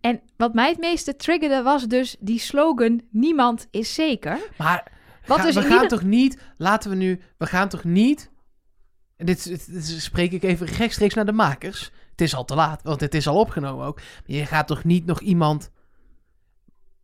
[0.00, 4.38] En wat mij het meeste triggerde was dus die slogan niemand is zeker.
[4.56, 4.96] Maar
[5.28, 8.30] Wat ga- dus we gaan ieder- toch niet, laten we nu, we gaan toch niet,
[9.16, 11.90] en dit, dit, dit spreek ik even rechtstreeks naar de makers.
[12.10, 13.96] Het is al te laat, want het is al opgenomen ook.
[13.96, 15.70] Maar je gaat toch niet nog iemand...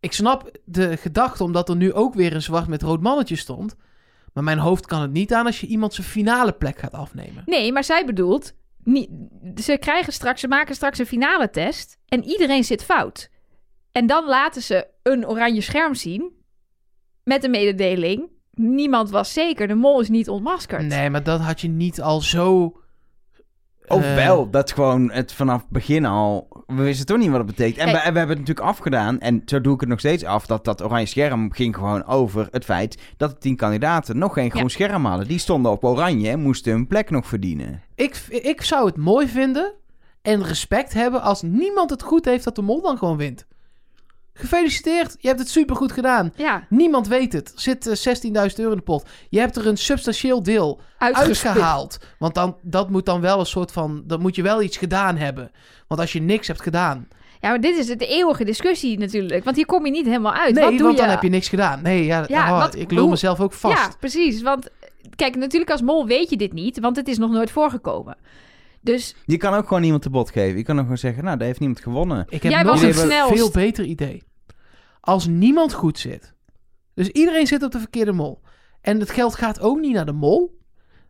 [0.00, 3.76] Ik snap de gedachte, omdat er nu ook weer een zwart met rood mannetje stond.
[4.32, 7.42] Maar mijn hoofd kan het niet aan als je iemand zijn finale plek gaat afnemen.
[7.46, 9.10] Nee, maar zij bedoelt, niet,
[9.62, 13.30] ze krijgen straks, ze maken straks een finale test en iedereen zit fout.
[13.92, 16.32] En dan laten ze een oranje scherm zien
[17.24, 18.28] met een mededeling.
[18.54, 20.86] Niemand was zeker, de mol is niet ontmaskerd.
[20.86, 22.78] Nee, maar dat had je niet al zo...
[23.86, 26.48] Of eh, wel, dat gewoon het vanaf het begin al...
[26.66, 27.78] We wisten toch niet wat het betekent.
[27.78, 27.96] En Kijk.
[27.96, 29.20] we, en we hebben het natuurlijk afgedaan.
[29.20, 30.46] En zo doe ik het nog steeds af.
[30.46, 32.98] Dat dat oranje scherm ging gewoon over het feit...
[33.16, 34.68] dat de tien kandidaten nog geen groen Ja.
[34.68, 35.28] scherm hadden.
[35.28, 37.82] Die stonden op oranje en moesten hun plek nog verdienen.
[37.94, 39.72] Ik, ik zou het mooi vinden
[40.22, 43.46] en respect hebben als niemand het goed heeft dat de mol dan gewoon wint.
[44.36, 46.32] Gefeliciteerd, je hebt het supergoed gedaan.
[46.36, 47.52] Ja, Niemand weet het.
[47.54, 48.14] Zit eh,
[48.48, 49.08] 16.000 euro in de pot.
[49.28, 51.98] Je hebt er een substantieel deel uitgehaald.
[52.18, 54.02] Want dan, dat moet dan wel een soort van...
[54.06, 55.50] Dan moet je wel iets gedaan hebben.
[55.88, 57.08] Want als je niks hebt gedaan...
[57.40, 59.44] Ja, maar dit is de eeuwige discussie natuurlijk.
[59.44, 60.54] Want hier kom je niet helemaal uit.
[60.54, 61.00] Nee, wat doe want je?
[61.02, 61.82] dan heb je niks gedaan.
[61.82, 63.76] Nee, ja, Ja, oh, wat- ik hoe- mezelf ook vast.
[63.76, 64.42] Ja, precies.
[64.42, 64.68] Want
[65.16, 68.16] kijk, natuurlijk als mol weet je dit niet, want het is nog nooit voorgekomen.
[68.84, 70.56] Dus Je kan ook gewoon iemand te bot geven.
[70.56, 72.26] Je kan ook gewoon zeggen, nou, daar heeft niemand gewonnen.
[72.28, 73.34] Ik heb Jij nog was een snelst.
[73.34, 74.22] veel beter idee.
[75.00, 76.34] Als niemand goed zit,
[76.94, 78.40] dus iedereen zit op de verkeerde mol,
[78.80, 80.58] en het geld gaat ook niet naar de mol,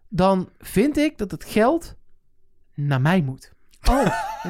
[0.08, 1.94] dan vind ik dat het geld
[2.74, 3.52] naar mij moet.
[3.90, 4.06] Oh.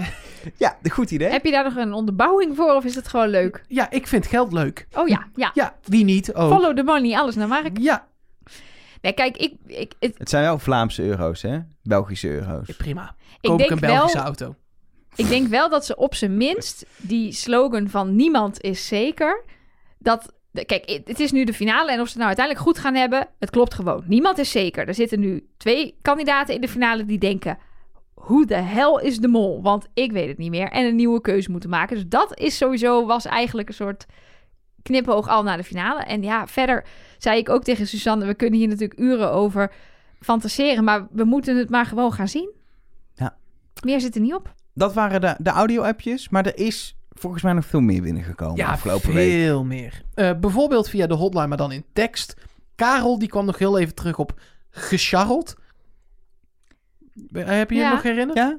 [0.57, 1.31] ja, een goed idee.
[1.31, 3.65] heb je daar nog een onderbouwing voor of is het gewoon leuk?
[3.69, 4.87] Ja, ik vind geld leuk.
[4.93, 5.51] Oh ja, ja.
[5.55, 6.53] Ja, wie niet ook.
[6.53, 7.79] Follow the money, alles naar Mark.
[7.79, 8.07] Ja,
[9.05, 11.59] Nee, kijk, ik, ik, het- Het zijn wel Vlaamse euro's, hè?
[11.83, 12.77] Belgische euro's.
[12.77, 13.15] prima.
[13.41, 14.55] ik, Koop ik denk een Belgische wel, auto.
[15.15, 19.45] ik denk wel dat ze op zijn minst die slogan van niemand is zeker,
[19.99, 20.33] dat...
[20.67, 23.29] Kijk, het is nu de finale en of ze het nou uiteindelijk goed gaan hebben,
[23.39, 24.03] het klopt gewoon.
[24.07, 24.89] Niemand is zeker.
[24.89, 27.59] Er zitten nu twee kandidaten in de finale die denken,
[28.15, 29.63] hoe de hel is de mol?
[29.63, 30.71] Want ik weet het niet meer.
[30.71, 31.97] En een nieuwe keuze moeten maken.
[31.97, 34.07] Dus dat is sowieso, was eigenlijk een soort
[34.85, 36.03] knipoog al naar de finale.
[36.03, 36.85] En ja, verder
[37.19, 39.73] zei ik ook tegen Suzanne, we kunnen hier natuurlijk uren over
[40.21, 42.51] fantaseren, maar we moeten het maar gewoon gaan zien.
[43.15, 43.37] Ja.
[43.85, 44.55] Meer zit er niet op.
[44.75, 48.71] Dat waren de, de audio-appjes, maar er is volgens mij nog veel meer binnengekomen Ja,
[48.71, 49.31] afgelopen week.
[49.31, 50.03] veel meer.
[50.15, 52.35] Eh, bijvoorbeeld via de hotline, maar dan in tekst.
[52.75, 55.55] Karel, die kwam nog heel even terug op gescharreld.
[57.33, 57.91] Eh, Heb je je Ja.
[57.93, 58.39] nog herinnerd?
[58.39, 58.59] Ja?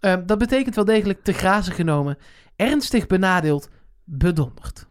[0.00, 2.18] Eh, dat betekent wel degelijk te grazen genomen,
[2.56, 3.68] ernstig benadeeld,
[4.04, 4.86] bedonderd.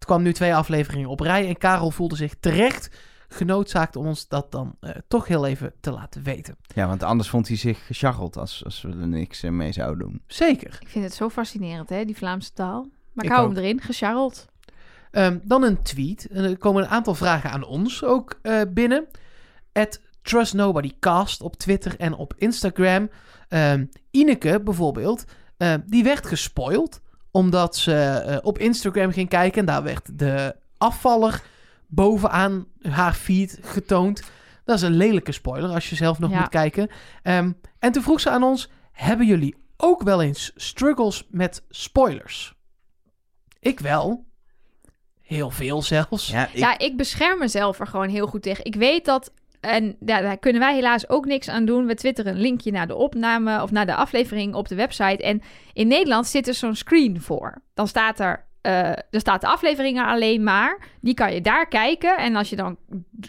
[0.00, 2.90] Het kwam nu twee afleveringen op rij en Karel voelde zich terecht
[3.28, 6.56] genoodzaakt om ons dat dan eh, toch heel even te laten weten.
[6.74, 9.98] Ja, want anders vond hij zich gecharreld als, als we er niks eh, mee zouden
[9.98, 10.22] doen.
[10.26, 10.76] Zeker.
[10.80, 12.80] Ik vind het zo fascinerend, hè, die Vlaamse taal.
[13.12, 13.54] Maar ik, Ik hou ook.
[13.54, 14.46] hem erin, gecharreld.
[15.10, 16.28] Ehm, dan een tweet.
[16.28, 19.06] En er komen een aantal vragen aan ons ook eh, binnen.
[19.72, 23.10] At Trust Nobody Cast op Twitter en op Instagram.
[23.48, 25.24] Ehm, Ineke bijvoorbeeld,
[25.56, 27.00] eh, die werd gespoild.
[27.30, 29.60] Omdat ze eh, op Instagram ging kijken.
[29.60, 31.42] En daar werd de afvaller
[31.86, 34.22] bovenaan haar feed getoond.
[34.64, 36.38] Dat is een lelijke spoiler als je zelf nog Ja.
[36.38, 36.88] moet kijken.
[37.22, 42.54] Ehm, en toen vroeg ze aan ons: Hebben jullie ook wel eens struggles met spoilers?
[43.60, 44.28] Ik wel.
[45.20, 46.28] Heel veel zelfs.
[46.28, 48.64] Ja, ik, Ja, ik bescherm mezelf er gewoon heel goed tegen.
[48.64, 51.86] Ik weet dat, en ja, daar kunnen wij helaas ook niks aan doen.
[51.86, 55.22] We twitteren een linkje naar de opname of naar de aflevering op de website.
[55.22, 55.42] En
[55.72, 57.62] in Nederland zit er zo'n screen voor.
[57.74, 60.78] Dan staat er, eh er staat de aflevering er alleen maar.
[61.00, 62.16] Die kan je daar kijken.
[62.16, 62.76] En als je dan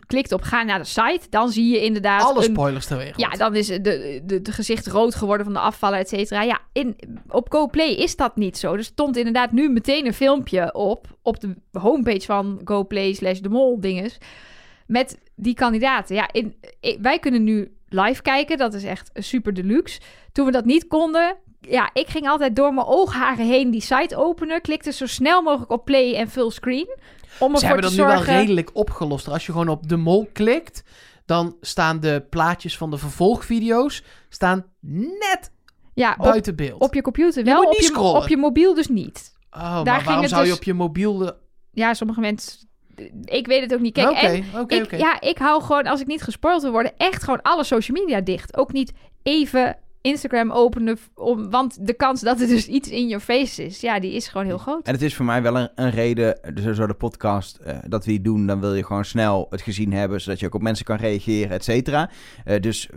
[0.08, 3.20] klikt op ga naar de site, dan zie je inderdaad Alle spoilers ter wereld.
[3.20, 3.82] ja, dan is de,
[4.26, 6.42] de, de gezicht rood geworden van de afvallen, et cetera.
[6.42, 6.96] Ja, in,
[7.28, 8.74] op GoPlay is dat niet zo.
[8.74, 13.50] Er stond inderdaad nu meteen een filmpje op, op de homepage van GoPlay slash de
[13.50, 14.18] mol dinges,
[14.92, 16.16] met die kandidaten.
[16.16, 16.56] Ja, in,
[17.02, 20.00] wij kunnen nu live kijken, dat is echt super deluxe.
[20.32, 24.16] Toen we dat niet konden, ja, ik ging altijd door mijn oogharen heen die site
[24.16, 26.98] openen, klikte zo snel mogelijk op play en full screen.
[27.40, 29.28] Om Ze hebben dat nu wel redelijk opgelost.
[29.28, 30.84] Als je gewoon op de mol klikt,
[31.26, 34.66] dan staan de plaatjes van de vervolgvideo's staan
[35.20, 35.52] net
[35.94, 36.82] ja, op, buiten beeld.
[36.82, 39.34] op je computer Je wel, op je, op je mobiel dus niet.
[39.52, 41.18] oh, daar maar ging waarom het zou je dus- op je mobiel...
[41.18, 41.36] de-
[41.72, 42.70] Ja, sommige mensen.
[43.26, 43.94] Ik weet het ook niet.
[43.94, 47.42] Kijk, en ik, ja, ik hou gewoon, als ik niet gespoild wil worden, echt gewoon
[47.42, 48.58] alle social media dicht.
[48.58, 50.98] Ook niet even Instagram openen.
[51.16, 54.28] Om, want de kans dat er dus iets in your face is, ja, die is
[54.28, 54.88] gewoon heel groot.
[54.88, 58.06] En het is voor mij wel een, een reden, dus zo de podcast, eh, dat
[58.06, 58.48] we die doen.
[58.48, 61.52] Dan wil je gewoon snel het gezien hebben, zodat je ook op mensen kan reageren,
[61.52, 62.10] et cetera.
[62.46, 62.90] Eh, dus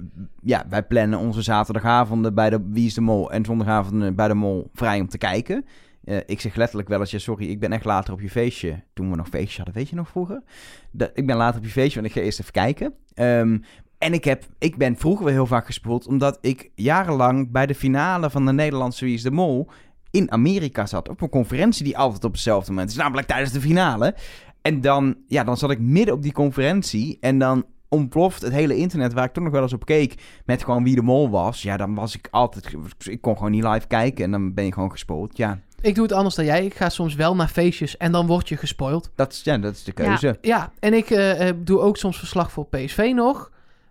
[0.42, 4.34] ja, wij plannen onze zaterdagavonden bij de Wie is de Mol en zondagavonden bij de
[4.34, 5.64] Mol vrij om te kijken.
[6.04, 8.82] Eh, ik zeg letterlijk wel eens, ja sorry, ik ben echt later op je feestje.
[8.92, 10.42] Toen we nog feestje hadden, weet je nog vroeger?
[10.90, 12.94] Dat, ik ben later op je feestje, want ik ga eerst even kijken.
[13.14, 13.58] Ehm,
[13.98, 17.74] en ik, heb, ik ben vroeger wel heel vaak gespoeld, omdat ik jarenlang bij de
[17.74, 19.68] finale van de Nederlandse Wie is de Mol
[20.10, 21.08] in Amerika zat.
[21.08, 24.14] Op een conferentie die altijd op hetzelfde moment is, namelijk tijdens de finale.
[24.62, 28.76] En dan, ja, dan zat ik midden op die conferentie en dan ontploft het hele
[28.76, 30.14] internet waar ik toen nog wel eens op keek
[30.44, 31.62] met gewoon wie de mol was.
[31.62, 34.72] Ja, dan was ik altijd, ik kon gewoon niet live kijken en dan ben je
[34.72, 35.36] gewoon gespoeld.
[35.36, 36.64] Ja, Ik doe het anders dan jij.
[36.64, 39.10] Ik ga soms wel naar feestjes en dan word je gespoild.
[39.14, 40.38] dat is, ja, dat is de keuze.
[40.40, 43.50] Ja, en ik eh, eh, doe ook soms verslag voor PSV nog.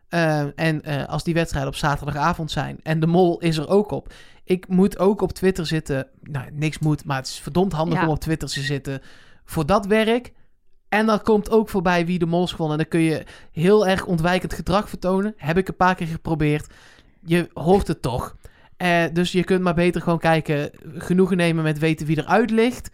[0.10, 3.92] Eh, en eh, als die wedstrijden op zaterdagavond zijn en de mol is er ook
[3.92, 4.14] op.
[4.44, 6.08] Ik moet ook op Twitter zitten.
[6.22, 8.06] Nou, niks moet, maar het is verdomd handig Ja.
[8.06, 9.02] om op Twitter te zitten
[9.46, 10.34] voor dat werk.
[10.90, 12.78] En dan komt ook voorbij wie de mol is gewonnen.
[12.78, 15.34] En dan kun je heel erg ontwijkend gedrag vertonen.
[15.38, 16.68] Heb ik een paar keer geprobeerd.
[17.26, 18.36] Je hoort het toch.
[18.84, 22.90] Eh, dus je kunt maar beter gewoon kijken, genoegen nemen met weten wie eruit ligt.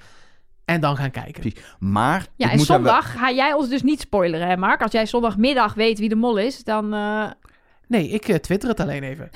[0.66, 1.42] En dan gaan kijken.
[1.42, 1.60] Precies.
[1.80, 4.58] Maar Ja, ik en moet daar wel- zondag ga jij ons dus niet spoileren, hè,
[4.58, 4.82] Mark?
[4.82, 6.94] Als jij zondagmiddag weet wie de mol is, dan...
[6.94, 7.26] eh,
[7.88, 9.30] Nee, ik eh, twitter het alleen even.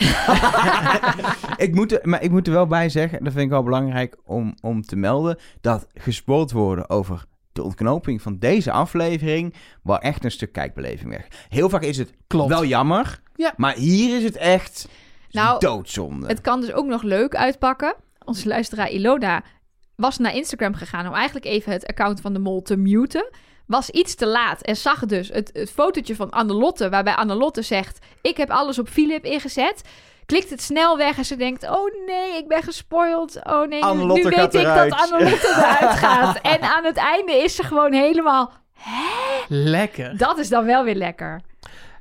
[1.66, 4.18] ik moet er, maar ik moet er wel bij zeggen, dat vind ik wel belangrijk
[4.26, 10.24] om, om te melden, dat gespoord worden over de ontknoping van deze aflevering, wel echt
[10.24, 11.28] een stuk kijkbeleving weg.
[11.50, 12.50] Heel vaak is het Klopt.
[12.50, 13.54] wel jammer, Ja.
[13.58, 14.88] maar hier is het echt
[15.34, 16.28] Nou, doodzonde.
[16.28, 17.96] Het kan dus ook nog leuk uitpakken.
[18.26, 19.42] Onze luisteraar Iloda
[19.96, 23.30] was naar Instagram gegaan om eigenlijk even het account van de mol te muten.
[23.66, 28.06] Was iets te laat en zag dus het, het fotootje van Annelotte, waarbij Annelotte zegt:
[28.22, 29.82] Ik heb alles op Philip ingezet.
[30.26, 33.40] Klikt het snel weg en ze denkt: Oh nee, ik ben gespoild.
[33.44, 36.40] Oh nee, nu, Annelotte nu gaat weet ik eruit." dat Annelotte eruit gaat.
[36.42, 38.52] En aan het einde is ze gewoon helemaal.
[39.48, 40.18] Lekker.
[40.18, 41.42] Dat is dan wel weer lekker.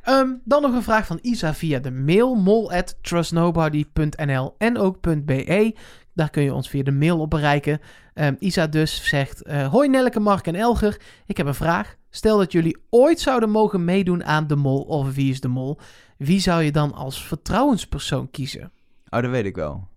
[0.03, 5.75] Ehm, dan nog een vraag van Isa via de mail mol@trustnobody.nl en ook .be.
[6.15, 7.81] Daar kun je ons via de mail op bereiken.
[8.15, 11.01] Ehm, Isa dus zegt: eh, Hoi Nelleke, Mark en Elger.
[11.27, 11.97] Ik heb een vraag.
[12.11, 15.79] Stel dat jullie ooit zouden mogen meedoen aan de mol of wie is de mol.
[16.19, 18.73] Wie zou je dan als vertrouwenspersoon kiezen?
[19.09, 19.89] Oh, dat weet ik wel.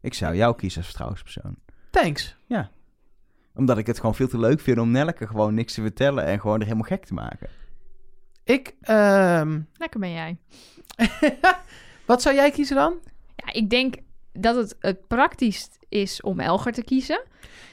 [0.00, 1.56] Ik zou jou kiezen als vertrouwenspersoon.
[1.90, 2.36] Thanks.
[3.54, 6.40] Omdat ik het gewoon veel te leuk vind om Nelleke gewoon niks te vertellen en
[6.40, 7.48] gewoon er helemaal gek te maken.
[8.46, 10.36] Ik, ehm, Lekker ben jij.
[12.06, 12.94] wat zou jij kiezen dan?
[13.36, 13.94] Ja, ik denk
[14.32, 17.20] dat het het praktischst is om Elger te kiezen.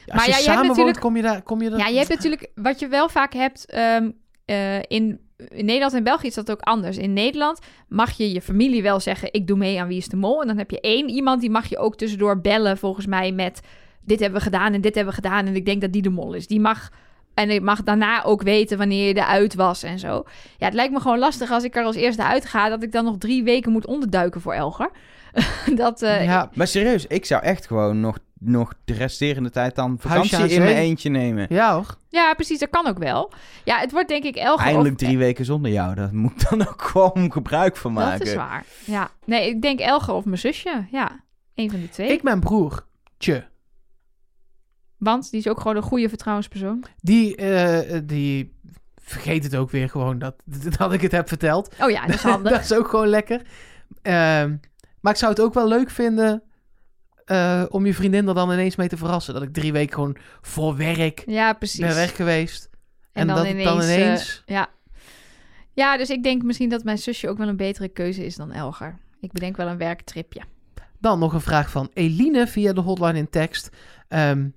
[0.06, 1.42] Als Maar je ja, je hebt samen woont, natuurlijk- kom je daar...
[1.42, 1.78] Kom je er...
[1.78, 4.10] Ja, je hebt natuurlijk, wat je wel vaak hebt, ehm,
[4.46, 6.98] eh, in, in Nederland en België is dat ook anders.
[6.98, 10.16] In Nederland mag je je familie wel zeggen, ik doe mee aan Wie is de
[10.16, 10.42] Mol.
[10.42, 13.62] En dan heb je één iemand, die mag je ook tussendoor bellen, volgens mij, met
[14.06, 15.46] dit hebben we gedaan en dit hebben we gedaan.
[15.46, 16.48] En ik denk dat die de mol is.
[16.48, 16.90] Die mag,
[17.34, 20.24] en ik mag daarna ook weten wanneer je eruit was en zo.
[20.58, 22.92] Ja, het lijkt me gewoon lastig als ik er als eerste uit ga, dat ik
[22.92, 24.90] dan nog drie weken moet onderduiken voor Elger.
[25.76, 29.98] dat, eh, ja, Maar serieus, ik zou echt gewoon nog, nog de resterende tijd dan
[30.00, 31.46] vakantie in mijn eentje nemen.
[31.50, 31.96] ja hoor.
[32.10, 33.32] ja, precies, dat kan ook wel.
[33.64, 35.96] Ja, het wordt denk ik Elger Eindelijk of- drie weken zonder jou.
[35.96, 38.20] Daar moet ik dan ook gewoon gebruik van maken.
[38.20, 38.66] Dat is waar.
[38.86, 39.10] Ja.
[39.26, 40.86] Nee, ik denk Elger of mijn zusje.
[40.92, 41.20] Ja,
[41.56, 42.12] een van die twee.
[42.12, 42.86] Ik mijn broer,
[43.18, 43.44] Tje.
[45.04, 46.84] Want die is ook gewoon een goede vertrouwenspersoon.
[47.02, 48.54] Die, eh, die
[48.96, 50.36] vergeet het ook weer gewoon dat,
[50.78, 51.76] dat ik het heb verteld.
[51.80, 52.52] Oh ja, dat is handig.
[52.56, 53.42] dat is ook gewoon lekker.
[54.02, 54.56] Ehm,
[55.00, 56.44] maar ik zou het ook wel leuk vinden
[57.26, 59.34] eh, om je vriendin er dan ineens mee te verrassen.
[59.34, 61.80] Dat ik drie weken gewoon voor werk ja, precies.
[61.80, 62.70] ben weg geweest.
[63.12, 64.44] En, dan dat het dan ineens, eh, ineens...
[64.46, 64.70] ja.
[65.74, 68.52] ja, dus ik denk misschien dat mijn zusje ook wel een betere keuze is dan
[68.52, 68.98] Elger.
[69.20, 70.42] Ik bedenk wel een werktripje.
[71.00, 73.70] Dan nog een vraag van Eline via de hotline in tekst.
[74.08, 74.48] Ehm,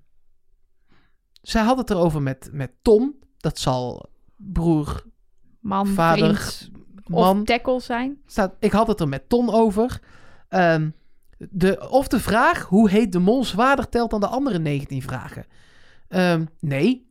[1.48, 3.14] zij had het erover met, met Tom.
[3.37, 5.04] Dat zal broer,
[5.61, 6.70] Man, vader, vriend
[7.06, 7.38] man...
[7.38, 8.20] of tackle zijn.
[8.26, 10.00] staat, ik had het er met Ton over.
[10.48, 10.90] Ehm,
[11.38, 15.46] de, of de vraag, hoe heet de mol zwaarder telt dan de andere 19 vragen?
[16.09, 17.06] Ehm, nee.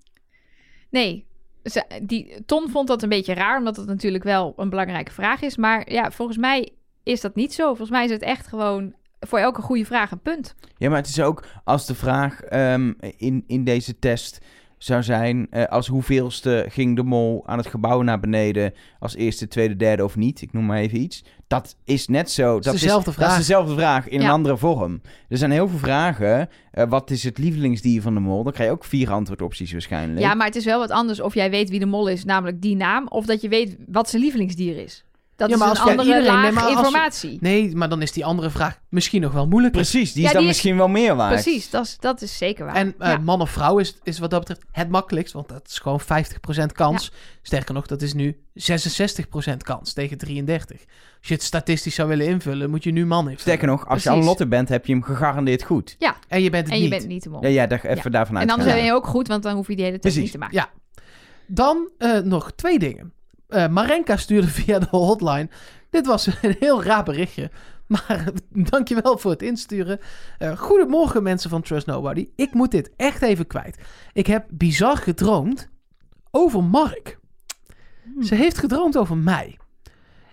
[0.90, 1.26] Nee,
[1.64, 5.42] ze- die, Ton vond dat een beetje raar, omdat het natuurlijk wel een belangrijke vraag
[5.42, 5.58] is.
[5.58, 6.70] Maar ja, volgens mij
[7.04, 7.68] is dat niet zo.
[7.68, 10.56] Volgens mij is het echt gewoon voor elke goede vraag een punt.
[10.78, 14.40] Ja, maar het is ook als de vraag ehm, in, in deze test
[14.78, 15.48] zou zijn...
[15.50, 18.74] eh, als hoeveelste ging de mol aan het gebouw naar beneden...
[19.00, 20.42] als eerste, tweede, derde of niet?
[20.42, 21.24] Ik noem maar even iets.
[21.48, 22.60] Dat is net zo.
[22.60, 23.30] Dat dezelfde is, vraag.
[23.30, 24.26] Dat is dezelfde vraag in Ja.
[24.26, 25.02] een andere vorm.
[25.30, 26.50] Er zijn heel veel vragen.
[26.72, 28.44] Eh, wat is het lievelingsdier van de mol?
[28.44, 30.20] Dan krijg je ook vier antwoordopties waarschijnlijk.
[30.20, 32.62] Ja, maar het is wel wat anders of jij weet wie de mol is, namelijk
[32.62, 35.04] die naam, of dat je weet wat zijn lievelingsdier is.
[35.38, 37.38] Dat Ja, is maar een als- ja, andere iedereen- laag nee, maar als- informatie.
[37.42, 39.82] Nee, maar dan is die andere vraag misschien nog wel moeilijker.
[39.82, 41.34] Precies, die Ja, is dan die is- misschien wel meer waard.
[41.34, 42.76] Precies, dat is, dat is zeker waar.
[42.76, 43.18] En eh, Ja.
[43.18, 46.72] man of vrouw is, is wat dat betreft het makkelijkst, want dat is gewoon 50%
[46.72, 47.12] kans.
[47.42, 50.80] Sterker nog, dat is nu 66% kans tegen 33.
[51.20, 53.40] Als je het statistisch zou willen invullen, moet je nu man invullen.
[53.40, 55.96] Sterker nog, als je al Lotte bent, heb je hem gegarandeerd goed.
[56.28, 56.98] En je bent het en je niet.
[56.98, 57.42] bent niet de mol.
[57.42, 58.48] Ja, ja, daar, even daarvan uit.
[58.48, 60.38] en anders ben je ook goed, want dan hoef je die hele tijd niet te
[60.38, 60.56] maken.
[60.56, 60.70] Ja.
[61.48, 63.14] Dan eh, nog twee dingen.
[63.56, 65.50] Eh, Marenka stuurde via de hotline.
[65.90, 67.52] Dit was een heel raar berichtje.
[67.88, 68.32] Maar
[68.72, 70.00] dankjewel voor het insturen.
[70.38, 72.30] Eh, goedemorgen mensen van Trust Nobody.
[72.36, 73.78] Ik moet dit echt even kwijt.
[74.14, 75.70] Ik heb bizar gedroomd
[76.32, 77.20] over Mark.
[78.04, 78.24] Hmm.
[78.24, 79.58] Ze heeft gedroomd over mij.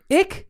[0.07, 0.47] Ik,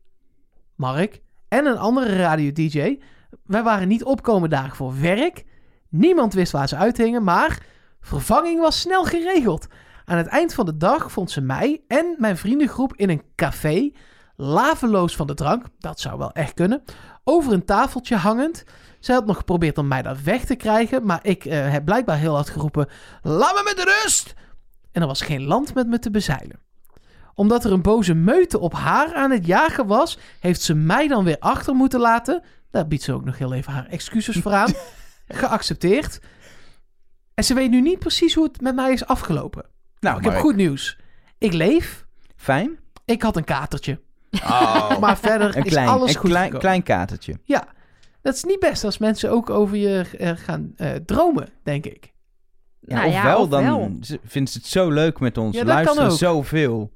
[0.76, 2.98] Mark en een andere radio-dj.
[3.44, 5.44] Wij waren niet opkomen dagen voor werk.
[5.88, 7.66] Niemand wist waar ze uithingen, maar
[8.00, 9.66] vervanging was snel geregeld.
[10.04, 13.90] Aan het eind van de dag vond ze mij en mijn vriendengroep in een café,
[14.36, 16.82] laveloos van de drank, dat zou wel echt kunnen,
[17.24, 18.64] over een tafeltje hangend.
[19.00, 22.18] Zij had nog geprobeerd om mij daar weg te krijgen, maar ik eh, heb blijkbaar
[22.18, 22.88] heel hard geroepen:
[23.22, 24.34] Laat me met rust!
[24.92, 26.60] En er was geen land met me te bezeilen.
[27.34, 31.24] Omdat er een boze meute op haar aan het jagen was, heeft ze mij dan
[31.24, 32.42] weer achter moeten laten.
[32.70, 34.72] Daar biedt ze ook nog heel even haar excuses voor aan.
[35.28, 36.20] Geaccepteerd.
[37.34, 39.71] En ze weet nu niet precies hoe het met mij is afgelopen.
[40.02, 40.98] Nou, ik heb goed nieuws.
[41.38, 42.06] Ik leef.
[42.36, 42.78] Fijn.
[43.04, 44.00] Ik had een katertje.
[44.32, 44.98] Oh.
[44.98, 46.60] Maar verder Een is klein, alles een goed klein, gekomen.
[46.60, 47.38] klein katertje.
[47.44, 47.64] Ja,
[48.22, 52.12] dat is niet best als mensen ook over je eh, gaan eh, dromen, denk ik.
[52.80, 55.56] Ja, Nou ja, ofwel, dan vindt ze het zo leuk met ons.
[55.56, 56.18] Ja, dat kan luisteren ook.
[56.18, 56.92] zoveel.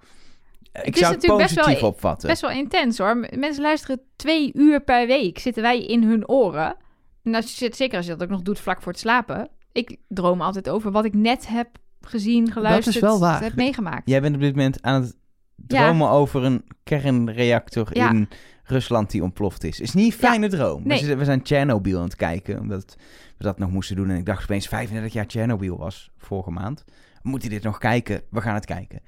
[0.82, 2.28] Ik is zou het natuurlijk best wel- positief opvatten.
[2.28, 3.16] Best wel intens hoor.
[3.16, 5.38] Mensen luisteren twee uur per week.
[5.38, 6.76] Zitten wij in hun oren.
[7.22, 9.48] En als je, zeker als je dat ook nog doet vlak voor het slapen.
[9.72, 11.68] Ik droom altijd over wat ik net heb
[12.07, 13.52] gezien, geluisterd, wel waar.
[13.57, 14.02] meegemaakt.
[14.09, 15.16] Jij bent op dit moment aan het
[15.57, 18.11] dromen over een kernreactor Ja.
[18.11, 18.28] in
[18.64, 19.80] Rusland die ontploft is.
[19.80, 20.82] Is niet een fijne droom.
[20.86, 21.16] Nee.
[21.16, 22.96] We zijn Chernobyl aan het kijken, omdat
[23.36, 24.11] we dat nog moesten doen.
[24.11, 26.84] En ik dacht opeens 35 jaar Chernobyl was vorige maand.
[27.22, 28.22] Moet je dit nog kijken?
[28.30, 29.00] We gaan het kijken.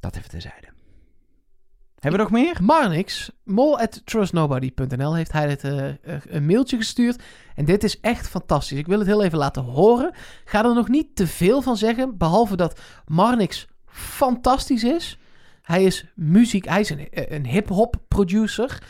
[0.00, 0.66] Dat even terzijde.
[2.00, 2.56] Hebben we nog meer?
[2.62, 5.94] Marnix, mol at trustnobody.nl, heeft hij het, eh, eh,
[6.26, 7.22] een mailtje gestuurd.
[7.54, 8.78] En dit is echt fantastisch.
[8.78, 10.12] Ik wil het heel even laten horen.
[10.44, 15.18] Ga er nog niet te veel van zeggen, behalve dat Marnix fantastisch is.
[15.62, 18.82] Hij is muziek, hij is een, eh, een hip-hop producer.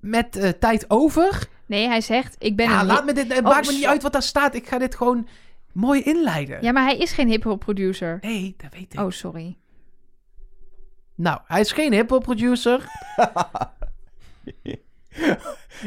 [0.00, 1.48] Met eh, tijd over.
[1.66, 2.86] Nee, hij zegt, ik ben Ja, een...
[2.86, 4.54] laat me dit, het Oh, maakt me niet uit wat daar staat.
[4.54, 5.28] Ik ga dit gewoon
[5.72, 6.58] mooi inleiden.
[6.62, 8.18] Ja, maar hij is geen hip-hop producer.
[8.20, 9.00] Nee, dat weet ik.
[9.00, 9.56] Oh, sorry.
[11.14, 12.84] Nou, hij is geen hip-hop producer.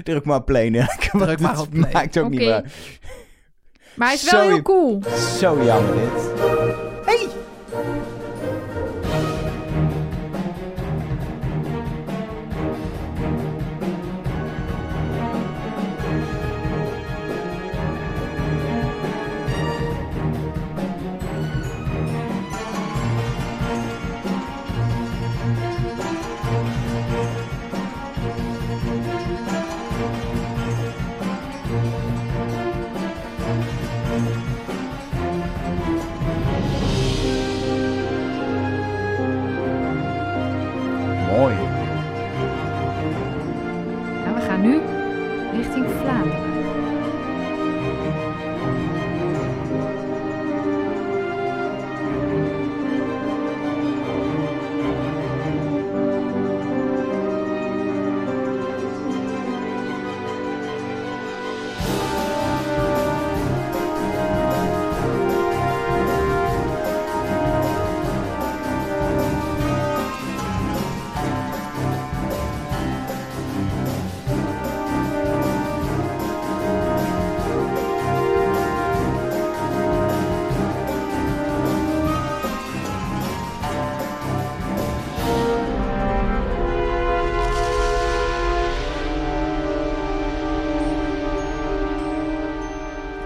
[0.04, 0.72] Druk maar play,
[1.12, 1.92] want Druk maar op play.
[1.92, 2.64] Maakt ook niet waar.
[3.96, 4.54] Maar hij is wel Sorry.
[4.54, 5.02] heel cool.
[5.38, 6.40] Zo jammer dit.
[7.06, 7.28] Hey!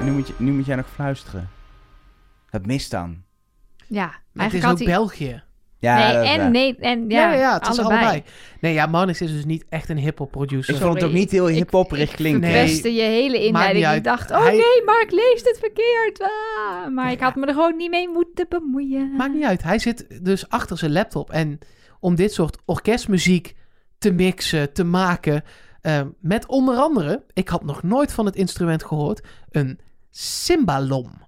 [0.10, 1.49] Nu moet, je, nu moet jij nog fluisteren.
[2.49, 3.24] Het mist dan.
[3.88, 4.84] Ja, Maar het is ook.
[4.86, 5.43] België.
[5.78, 6.49] Ja, nee, en waar.
[6.51, 7.88] nee, en Ja, ja, ja, het allebei.
[7.88, 8.24] is allebei.
[8.62, 10.74] Nee, ja, Marnix is dus niet echt een hip-hop producer.
[10.74, 12.41] Ik vond het ook niet heel hip-hopperig klinken.
[12.41, 12.51] Nee.
[12.51, 13.88] verpestte je hele inleiding.
[13.88, 16.22] Ik dacht, oh Hij- nee, Mark leest het verkeerd.
[16.22, 19.16] Ah, maar ik had me er gewoon niet mee moeten bemoeien.
[19.16, 19.64] Maakt niet uit.
[19.64, 21.30] Hij zit dus achter zijn laptop.
[21.32, 21.60] En
[21.99, 23.55] om dit soort orkestmuziek
[23.97, 25.43] te mixen, te maken.
[25.82, 29.80] eh, met onder andere, ik had nog nooit van het instrument gehoord, een
[30.10, 31.28] cymbalom.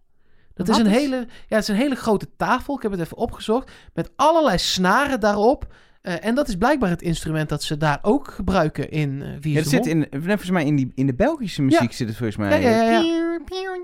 [0.53, 1.15] Dat is een, is- hele,
[1.47, 2.75] ja, het is een hele grote tafel.
[2.75, 3.71] Ik heb het even opgezocht.
[3.93, 5.73] Met allerlei snaren daarop.
[6.01, 9.59] Eh, en dat is blijkbaar het instrument dat ze daar ook gebruiken in Wie Ja,
[9.59, 12.61] dat zit in, volgens mij in, die, in de Belgische muziek zit het volgens mij.
[12.61, 12.99] Ja, ja,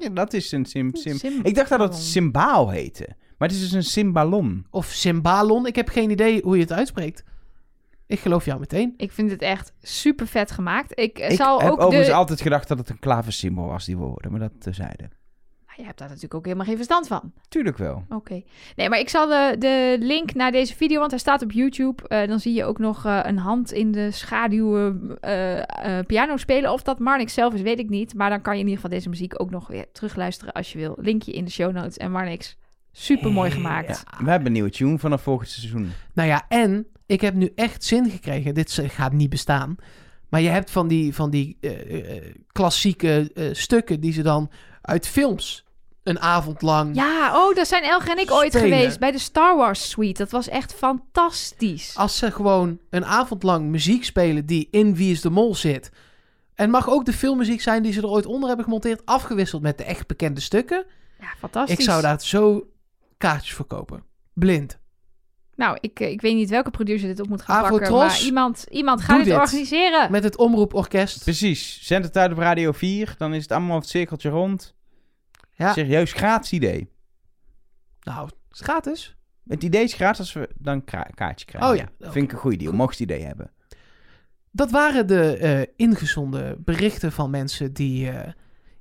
[0.02, 1.40] ja, Dat is een sim, sim.
[1.44, 3.08] Ik dacht dat het cymbaal heette.
[3.38, 4.66] Maar het is dus een cymbalon.
[4.70, 5.66] Of cymbalon.
[5.66, 7.24] Ik heb geen idee hoe je het uitspreekt.
[8.08, 8.94] Ik geloof jou meteen.
[8.98, 11.00] Ik vind het echt super vet gemaakt.
[11.00, 12.14] Ik, eh, Ik zal heb ook overigens de...
[12.14, 14.32] altijd gedacht dat het een klaversymbol was, die woorden.
[14.32, 14.52] Maar dat.
[14.66, 15.10] Nou,
[15.78, 17.34] je hebt daar natuurlijk ook helemaal geen verstand van.
[17.50, 18.06] Tuurlijk wel.
[18.10, 18.42] Oké.
[18.76, 22.08] Nee, maar ik zal de, de link naar deze video, want hij staat op YouTube.
[22.08, 26.38] Eh, dan zie je ook nog eh, een hand in de schaduw eh, eh, piano
[26.38, 26.72] spelen.
[26.72, 28.14] Of dat Marnix zelf is, weet ik niet.
[28.14, 30.78] Maar dan kan je in ieder geval deze muziek ook nog weer terugluisteren als je
[30.78, 30.96] wil.
[31.00, 31.98] Linkje in de show notes.
[31.98, 32.58] En Marnix,
[32.92, 34.04] super mooi gemaakt.
[34.24, 35.92] We hebben een nieuwe tune vanaf volgend seizoen.
[36.14, 38.54] Nou ja, en ik heb nu echt zin gekregen.
[38.54, 39.76] Dit gaat niet bestaan.
[40.30, 44.52] Maar je hebt van die, van die eh, eh, klassieke eh, stukken die ze dan
[44.82, 45.66] uit films
[46.04, 46.96] een avond lang.
[46.96, 50.24] Ja, oh, daar zijn Elge en ik ooit geweest bij de Star Wars Suite.
[50.24, 51.96] Dat was echt fantastisch.
[51.96, 55.92] Als ze gewoon een avond lang muziek spelen die in Wie is de Mol zit.
[56.56, 59.78] En mag ook de filmmuziek zijn die ze er ooit onder hebben gemonteerd, afgewisseld met
[59.78, 60.86] de echt bekende stukken.
[61.20, 61.78] Ja, fantastisch.
[61.78, 62.68] Ik zou daar zo
[63.18, 64.04] kaartjes voor kopen.
[64.34, 64.80] Blind.
[65.58, 67.92] Nou, ik, eh, ik weet niet welke producer dit op moet gaan pakken.
[67.94, 70.12] Maar iemand, iemand gaat dit organiseren.
[70.12, 71.24] Met het Omroeporkest.
[71.24, 71.80] Precies.
[71.82, 73.16] Zend het uit op Radio 4.
[73.18, 74.76] Dan is het allemaal het cirkeltje rond.
[75.52, 75.74] Ja.
[75.74, 76.90] Serieus gratis idee.
[78.02, 79.16] Nou, het is gratis.
[79.48, 81.70] Het idee is gratis als we dan een ka- kaartje krijgen.
[81.70, 82.10] Oh ja.
[82.12, 82.74] Vind ik een goede deal.
[82.74, 83.52] Mocht je het idee hebben.
[84.52, 88.32] Dat waren de eh ingezonden berichten van mensen die eh,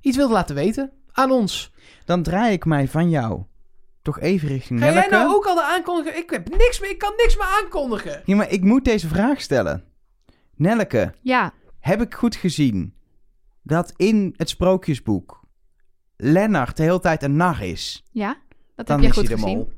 [0.01, 1.71] iets wilden laten weten aan ons.
[2.05, 3.43] Dan draai ik mij van jou
[4.13, 5.09] toch even richting Ga Nelleke.
[5.09, 6.17] jij nou ook al de aankondigen?
[6.17, 8.21] Ik heb niks meer, ik kan niks meer aankondigen.
[8.25, 9.83] Ja, maar ik moet deze vraag stellen.
[10.55, 12.93] Nelleke, Ja, heb ik goed gezien
[13.63, 15.39] dat in het sprookjesboek
[16.17, 18.03] Lennart de hele tijd een nar is?
[18.11, 18.37] ja.
[18.75, 19.57] Dat Dan heb je is goed hij de gezien.
[19.57, 19.71] mol.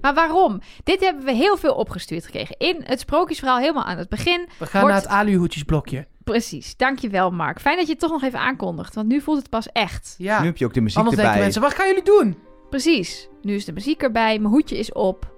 [0.00, 0.60] Maar waarom?
[0.84, 2.56] Dit hebben we heel veel opgestuurd gekregen.
[2.58, 4.48] In het sprookjesverhaal helemaal aan het begin.
[4.58, 6.06] We gaan Wordt- naar het aluhoedjesblokje.
[6.24, 7.60] Precies, dankjewel Mark.
[7.60, 10.14] Fijn dat je het toch nog even aankondigt, want nu voelt het pas echt.
[10.18, 11.32] Ja, Nu heb je ook de muziek anders erbij.
[11.32, 12.36] denken mensen, wat gaan jullie doen?
[12.74, 15.32] Precies, nu is de muziek erbij, mijn hoedje is op.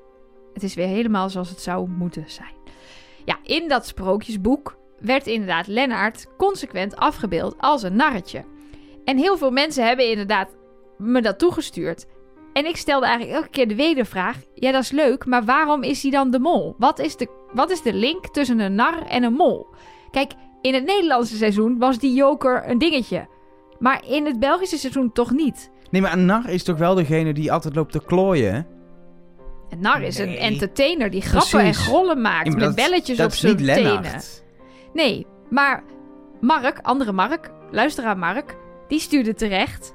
[0.54, 2.54] Het is weer helemaal zoals het zou moeten zijn.
[3.24, 8.44] Ja, in dat sprookjesboek werd inderdaad Lennart consequent afgebeeld als een narretje.
[9.04, 10.56] En heel veel mensen hebben inderdaad
[10.98, 12.06] me dat toegestuurd.
[12.52, 16.02] En ik stelde eigenlijk elke keer de wedervraag: ja, dat is leuk, maar waarom is
[16.02, 16.74] hij dan de mol?
[16.78, 19.66] Wat is de, wat is de link tussen een nar en een mol?
[20.10, 23.28] Kijk, in het Nederlandse seizoen was die joker een dingetje.
[23.78, 25.70] Maar in het Belgische seizoen toch niet.
[25.90, 28.54] Nee, maar een nar is toch wel degene die altijd loopt te klooien?
[28.54, 28.60] hè?
[29.70, 33.32] Een nar is een entertainer die grappen en grollen maakt Ja, met belletjes dat op
[33.32, 33.82] zijn tenen.
[33.82, 34.44] Lennart.
[34.92, 35.84] Nee, maar
[36.40, 38.56] Mark, andere Mark, luisteraar Mark,
[38.88, 39.94] die stuurde terecht.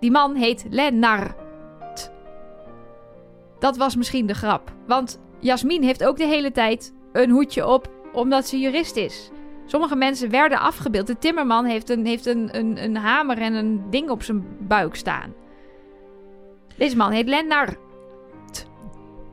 [0.00, 2.10] Die man heet Lennart.
[3.58, 4.72] Dat was misschien de grap.
[4.86, 9.30] Want Jasmin heeft ook de hele tijd een hoedje op omdat ze jurist is.
[9.66, 11.06] Sommige mensen werden afgebeeld.
[11.06, 14.94] De timmerman heeft een, heeft een, een, een hamer en een ding op zijn buik
[14.94, 15.34] staan.
[16.76, 17.76] Deze man heet Lennart.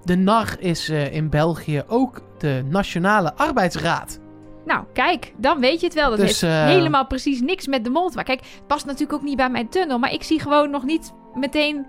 [0.03, 4.19] De NAR is eh, in België ook de Nationale Arbeidsraad.
[4.65, 6.09] Nou, kijk, dan weet je het wel.
[6.09, 8.37] Dat Dus, heeft eh, helemaal precies niks met de mol te maken.
[8.37, 9.99] Kijk, het past natuurlijk ook niet bij mijn tunnel.
[9.99, 11.85] Maar ik zie gewoon nog niet meteen...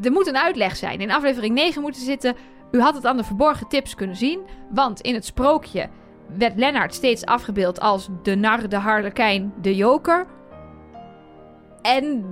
[0.00, 1.00] Er moet een uitleg zijn.
[1.00, 2.34] In aflevering 9 moeten zitten...
[2.70, 4.40] U had het aan de verborgen tips kunnen zien.
[4.70, 5.88] Want in het sprookje
[6.36, 10.26] werd Lennart steeds afgebeeld als de nar, de harlekijn, de joker.
[11.82, 12.24] En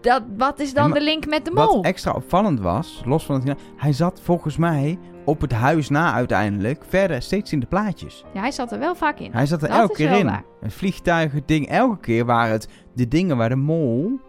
[0.00, 1.76] dat, wat is dan de link met de mol?
[1.76, 3.58] Wat extra opvallend was, los van het...
[3.76, 8.24] Hij zat volgens mij op het huis na uiteindelijk verder steeds in de plaatjes.
[8.34, 9.32] Ja, hij zat er wel vaak in.
[9.32, 10.26] Hij zat er Dat elke keer in.
[10.26, 10.44] waar.
[10.60, 11.68] Een vliegtuigen ding.
[11.68, 14.20] Elke keer waren het de dingen waar de mol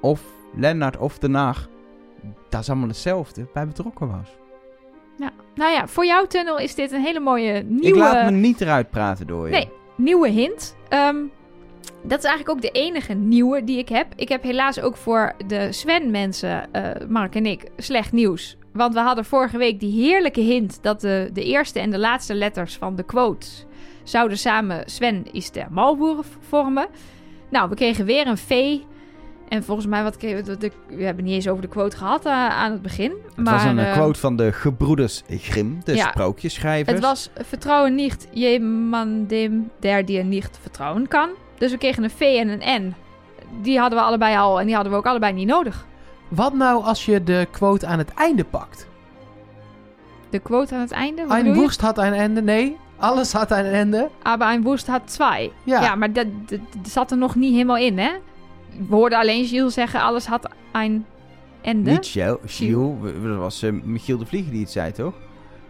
[0.00, 0.22] of
[0.56, 1.66] Lennart of de nar...
[2.48, 4.28] Dat is allemaal hetzelfde, bij betrokken was.
[5.16, 5.30] Ja.
[5.54, 7.86] Nou ja, voor jouw tunnel is dit een hele mooie nieuwe...
[7.86, 9.52] Ik laat me niet eruit praten door je.
[9.52, 10.76] Nee, nieuwe hint.
[10.88, 11.16] Ehm,
[12.02, 14.06] dat is eigenlijk ook de enige nieuwe die ik heb.
[14.16, 18.56] Ik heb helaas ook voor de Sven-mensen, eh, Mark en ik, slecht nieuws.
[18.72, 22.34] Want we hadden vorige week die heerlijke hint dat de, de eerste en de laatste
[22.34, 23.66] letters van de quotes
[24.02, 26.86] zouden samen Sven is de Malboer vormen.
[27.50, 28.78] Nou, we kregen weer een V.
[29.54, 32.72] En volgens mij, wat de, we hebben niet eens over de quote gehad eh, aan
[32.72, 33.12] het begin.
[33.34, 36.08] Het maar, was een eh, eh, quote van de gebroeders Grimm, de Ja.
[36.08, 36.96] sprookjesschrijvers.
[36.96, 41.28] Het was vertrouwen niet jemand dem der die niet vertrouwen kan.
[41.58, 42.94] Dus we kregen een V en een N.
[43.62, 45.86] Die hadden we allebei al en die hadden we ook allebei niet nodig.
[46.28, 48.88] Wat nou als je de quote aan het einde pakt?
[50.30, 52.42] De quote aan het einde, wat Een woest had een einde.
[52.42, 54.10] Nee, alles had een einde.
[54.22, 55.52] Aber ein Wurst had twee.
[55.64, 55.80] Ja.
[55.80, 58.10] Ja, maar dat, dat, dat zat er nog niet helemaal in, hè?
[58.88, 61.06] We hoorden alleen Gilles zeggen, alles had een
[61.62, 61.90] ende.
[61.90, 65.14] Niet Gilles, Gilles, dat was eh, Michiel de Vlieger die het zei, toch?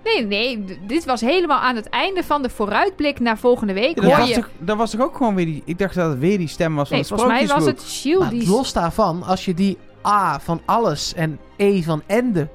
[0.04, 3.94] Nee, nee, dit was helemaal aan het einde van de vooruitblik naar volgende week.
[3.96, 4.34] Dat, Hoor was je...
[4.34, 5.62] toch, dat was toch ook gewoon weer die...
[5.64, 8.04] Ik dacht dat het weer die stem was van Nee, het volgens mij was het
[8.18, 8.48] Maar die...
[8.48, 12.48] los daarvan, als je die A van alles en E van ende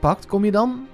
[0.00, 0.86] pakt, kom je dan...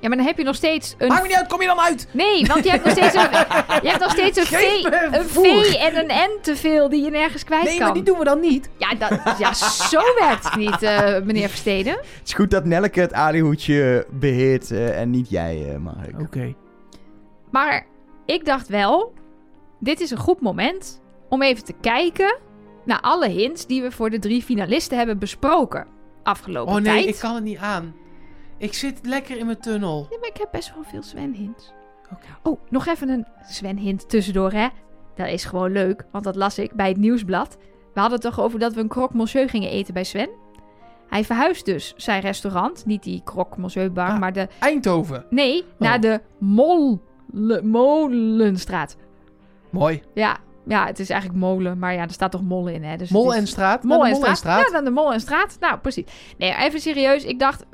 [0.00, 1.08] Ja, maar dan heb je nog steeds een...
[1.08, 2.08] Maakt me niet uit, kom je dan uit?
[2.12, 3.30] Nee, want je hebt nog steeds een,
[3.82, 5.24] je hebt nog steeds een, v, een.
[5.28, 7.84] V en een N te veel die je nergens kwijt Nee, kan.
[7.84, 8.68] maar die doen we dan niet.
[8.76, 9.54] ja, dat, ja,
[9.88, 11.92] zo werkt het niet, eh, meneer Versteden.
[11.92, 16.20] Het is goed dat Nelke het alihoedje beheert eh, en niet jij, eh Mark.
[16.20, 16.54] Oké.
[17.50, 17.86] Maar
[18.26, 19.12] ik dacht wel,
[19.80, 22.36] dit is een goed moment om even te kijken
[22.84, 25.86] naar alle hints die we voor de drie finalisten hebben besproken
[26.22, 27.14] afgelopen Oh nee, tijd.
[27.14, 27.94] ik kan het niet aan.
[28.58, 30.06] Ik zit lekker in mijn tunnel.
[30.10, 31.72] Nee, maar ik heb best wel veel Sven-hints.
[32.42, 34.68] Oh, nog even een Sven-hint tussendoor, hè.
[35.14, 37.56] Dat is gewoon leuk, want dat las ik bij het nieuwsblad.
[37.94, 40.28] We hadden het toch over dat we een croque monsieur gingen eten bij Sven?
[41.08, 44.18] Hij verhuist dus zijn restaurant, niet die croque monsieur bar, Ah.
[44.18, 44.48] maar de...
[44.58, 45.24] Eindhoven.
[45.30, 47.00] Nee, naar de Mol...
[47.62, 48.96] Molenstraat.
[49.70, 50.02] Mooi.
[50.14, 50.36] Ja,
[50.66, 52.96] ja, het is eigenlijk molen, maar ja, er staat toch mol in, hè.
[52.96, 53.82] Dus Mol en straat.
[53.82, 54.66] Mol Naar en de straat.
[54.66, 55.56] Ja, dan de Mol en straat.
[55.60, 56.04] Nou, precies.
[56.38, 57.24] Nee, even serieus.
[57.24, 57.64] Ik dacht,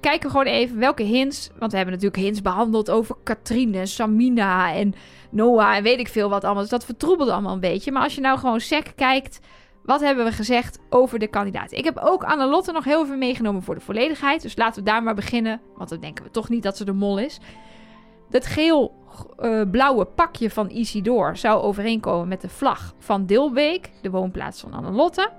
[0.00, 1.50] kijken gewoon even welke hints.
[1.58, 4.94] Want we hebben natuurlijk hints behandeld over Katrine en Samina en
[5.30, 6.62] Noah en weet ik veel wat allemaal.
[6.62, 7.92] Dus dat vertroebelde allemaal een beetje.
[7.92, 9.40] Maar als je nou gewoon sec kijkt,
[9.82, 11.78] wat hebben we gezegd over de kandidaten?
[11.78, 14.42] Ik heb ook Annelotte nog heel even meegenomen voor de volledigheid.
[14.42, 15.60] Dus laten we daar maar beginnen.
[15.76, 17.40] Want dan denken we toch niet dat ze de mol is.
[18.30, 24.72] Het geel-blauwe pakje van Isidore zou overeenkomen met de vlag van Dilbeek, de woonplaats van
[24.72, 25.30] Annelotte.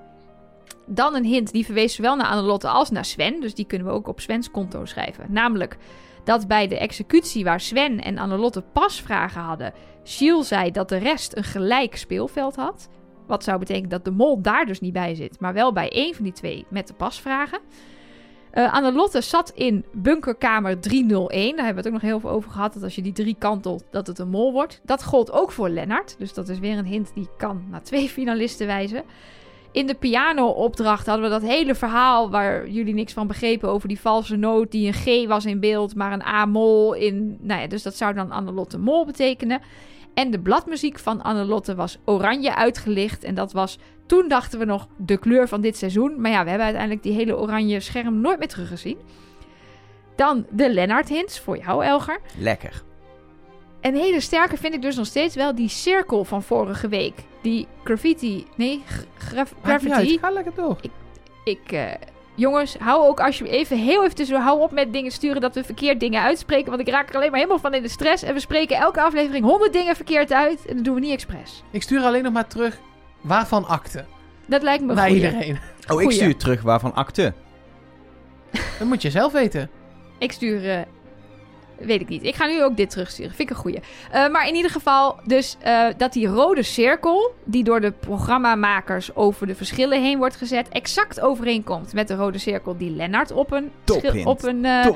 [0.88, 3.42] Dan een hint, die verwees zowel naar Annelotte als naar Sven.
[3.42, 5.26] Dus die kunnen we ook op Svens konto schrijven.
[5.30, 5.78] Namelijk
[6.24, 9.74] dat bij de executie waar Sven en Annelotte pasvragen hadden...
[10.04, 12.90] Gilles zei dat de rest een gelijk speelveld had.
[13.26, 16.16] Wat zou betekenen dat de mol daar dus niet bij zit, maar wel bij één
[16.16, 17.60] van die twee met de pasvragen.
[18.52, 21.56] Eh Annelotte zat in bunkerkamer 301.
[21.56, 22.74] Daar hebben we het ook nog heel veel over gehad.
[22.74, 24.82] Dat als je die drie kantelt, dat het een mol wordt.
[24.84, 26.16] Dat gold ook voor Lennart.
[26.18, 29.04] Dus dat is weer een hint die kan naar twee finalisten wijzen.
[29.78, 34.00] In de piano-opdracht hadden we dat hele verhaal waar jullie niks van begrepen over die
[34.00, 37.38] valse noot die een G was in beeld, maar een A-mol in.
[37.42, 39.62] Nou ja, dus dat zou dan Annelotte Mol betekenen.
[40.14, 43.24] En de bladmuziek van Annelotte was oranje uitgelicht.
[43.24, 46.22] En dat was, toen dachten we nog, de kleur van dit seizoen.
[46.22, 48.98] Maar ja, we hebben uiteindelijk die hele oranje scherm nooit meer teruggezien.
[50.16, 52.20] Dan de Lennart-hints voor jou, Elger.
[52.38, 52.84] Lekker.
[53.88, 57.14] En een hele sterke vind ik dus nog steeds wel die cirkel van vorige week.
[57.42, 58.46] Die graffiti.
[58.56, 59.94] Nee, gra- graf- graffiti.
[59.94, 60.18] uit.
[60.22, 60.78] Ga lekker door.
[61.44, 61.84] Ik, eh,
[62.36, 65.56] jongens, hou ook als je even heel even tussen, hou op met dingen sturen dat
[65.56, 66.70] we verkeerd dingen uitspreken.
[66.70, 68.24] Want ik raak er alleen maar helemaal van in de stress.
[68.24, 70.66] En we spreken elke aflevering honderd dingen verkeerd uit.
[70.66, 71.64] En dat doen we niet expres.
[71.72, 72.78] Ik stuur alleen nog maar terug
[73.22, 74.06] waarvan akte.
[74.46, 75.16] Dat lijkt me Naar goed.
[75.16, 75.60] iedereen.
[75.92, 77.34] Oh, ik stuur terug waarvan akte.
[78.80, 79.70] Dat moet je zelf weten.
[80.20, 80.70] Ik stuur.
[80.72, 80.82] eh,
[81.80, 82.24] weet ik niet.
[82.24, 83.34] Ik ga nu ook dit terugsturen.
[83.34, 83.80] Vind ik een goeie.
[84.12, 87.34] Eh, maar in ieder geval, dus eh, dat die rode cirkel.
[87.44, 90.70] die door de programmamakers over de verschillen heen wordt gezet.
[90.70, 93.72] exact overeenkomt met de rode cirkel die Lennart op een,
[94.24, 94.88] op een, eh,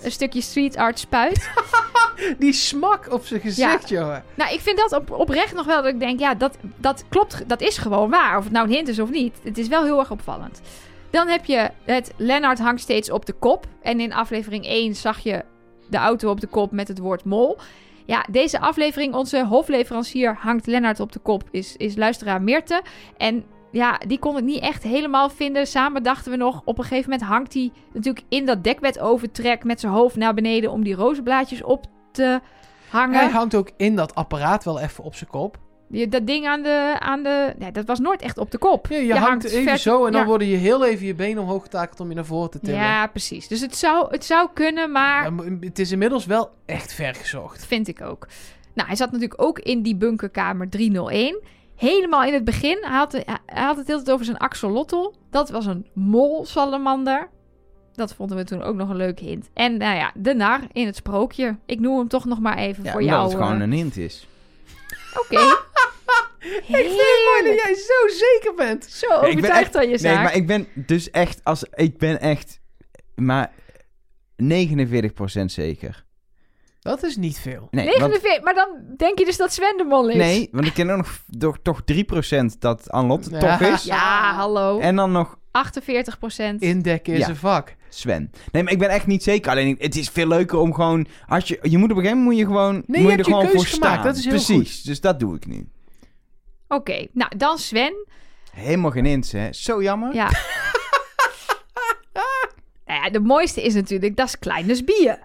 [0.00, 1.50] een stukje street art spuit.
[2.38, 4.24] Die smak op zijn gezicht, jongen.
[4.34, 7.48] Nou, ik vind dat op, oprecht nog wel dat ik denk, ja, dat, dat klopt,
[7.48, 8.38] dat is gewoon waar.
[8.38, 9.36] Of het nou een hint is of niet.
[9.42, 10.60] Het is wel heel erg opvallend.
[11.10, 13.66] Dan heb je het Lennart hangt steeds op de kop.
[13.82, 15.44] En in aflevering 1 zag je
[15.90, 17.58] de auto op de kop met het woord mol.
[18.06, 22.82] Ja, deze aflevering, onze hofleverancier hangt Lennart op de kop, is, is luisteraar Meerte.
[23.16, 25.66] En ja, die kon ik niet echt helemaal vinden.
[25.66, 29.64] Samen dachten we nog, op een gegeven moment hangt hij natuurlijk in dat dekbed overtrek
[29.64, 32.40] met zijn hoofd naar beneden om die rozenblaadjes op te
[32.88, 33.18] hangen.
[33.18, 35.58] Hij hangt ook in dat apparaat wel even op zijn kop.
[35.92, 37.54] Je, dat ding aan de, aan de...
[37.58, 38.86] Nee, dat was nooit echt op de kop.
[38.86, 40.26] Ja, je, hangt, even ver- zo en dan ja.
[40.26, 42.80] worden je heel even je benen omhoog getakeld om je naar voren te tillen.
[42.80, 43.48] Ja, precies.
[43.48, 45.30] Dus het zou, het zou kunnen, maar...
[45.60, 47.66] Het is inmiddels wel echt ver gezocht.
[47.66, 48.26] Vind ik ook.
[48.74, 51.40] Nou, hij zat natuurlijk ook in die bunkerkamer 301.
[51.76, 52.78] Helemaal in het begin.
[52.80, 53.12] Hij had,
[53.46, 55.12] hij had het heel tijd over zijn axolotl.
[55.30, 57.28] Dat was een molsalamander.
[57.94, 59.48] Dat vonden we toen ook nog een leuke hint.
[59.54, 61.56] En nou ja, de nar in het sprookje.
[61.66, 63.22] Ik noem hem toch nog maar even Ja, voor jou.
[63.22, 64.26] het gewoon eh, een hint is.
[65.18, 65.40] Oké.
[66.40, 68.84] Ik vind het mooi dat jij zo zeker bent.
[68.84, 70.22] Zo ik ben overtuigd echt- van je Nee, zaak.
[70.22, 71.40] maar ik ben dus echt...
[71.44, 72.60] Als, ik ben echt...
[73.14, 73.52] Maar
[74.42, 76.04] 49% zeker.
[76.80, 77.68] Dat is niet veel.
[77.70, 80.16] Nee, want, 49, maar dan denk je dus dat Sven de mol is.
[80.16, 83.38] nee, want ik ken ook nog toch, toch 3% dat Anlotte Ja.
[83.58, 83.82] toch is.
[83.82, 84.78] Ja, hallo.
[84.78, 86.62] En dan nog 48 procent.
[86.62, 87.28] Indekken is Ja.
[87.28, 87.76] een vak.
[87.88, 88.30] Sven.
[88.52, 89.50] Nee, maar ik ben echt niet zeker.
[89.50, 91.06] Alleen, het is veel leuker om gewoon...
[91.28, 93.08] Als je, je moet op een gegeven moment moet je gewoon, Nee, moet je je
[93.08, 93.92] hebt er je gewoon keuze voor gemaakt.
[93.92, 94.06] staan.
[94.06, 95.68] Dat is heel Precies, dus dat doe ik nu.
[96.74, 98.06] Oké, nou dan Sven.
[98.52, 99.52] Helemaal geen hints, hè.
[99.52, 100.14] Zo jammer.
[100.14, 100.28] Ja.
[102.86, 105.18] nou ja, de mooiste is natuurlijk, dat is Kleines Bier.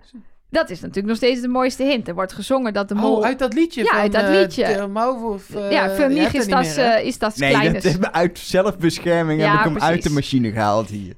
[0.49, 2.07] Dat is natuurlijk nog steeds de mooiste hint.
[2.07, 3.15] Er wordt gezongen dat de mol...
[3.17, 4.75] Oh, uit dat liedje Ja, van uit dat eh, liedje.
[4.77, 5.55] de Maulwurf.
[5.55, 7.83] eh, ja, je voor mij is dat, meer, eh, is dat Nee, kleines.
[7.83, 11.13] dat hebben uit zelfbescherming Ja, heb ik hem uit de machine gehaald hier.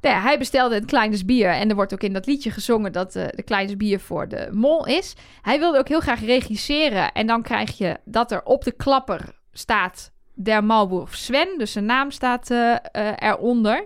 [0.00, 1.48] Nou ja, hij bestelde een kleines bier.
[1.50, 4.48] En er wordt ook in dat liedje gezongen dat eh, de kleines bier voor de
[4.52, 5.14] mol is.
[5.42, 7.12] Hij wilde ook heel graag regisseren.
[7.12, 11.48] En dan krijg je dat er op de klapper staat der Maulwurf Sven.
[11.58, 13.84] Dus zijn naam staat eh, eh, eronder.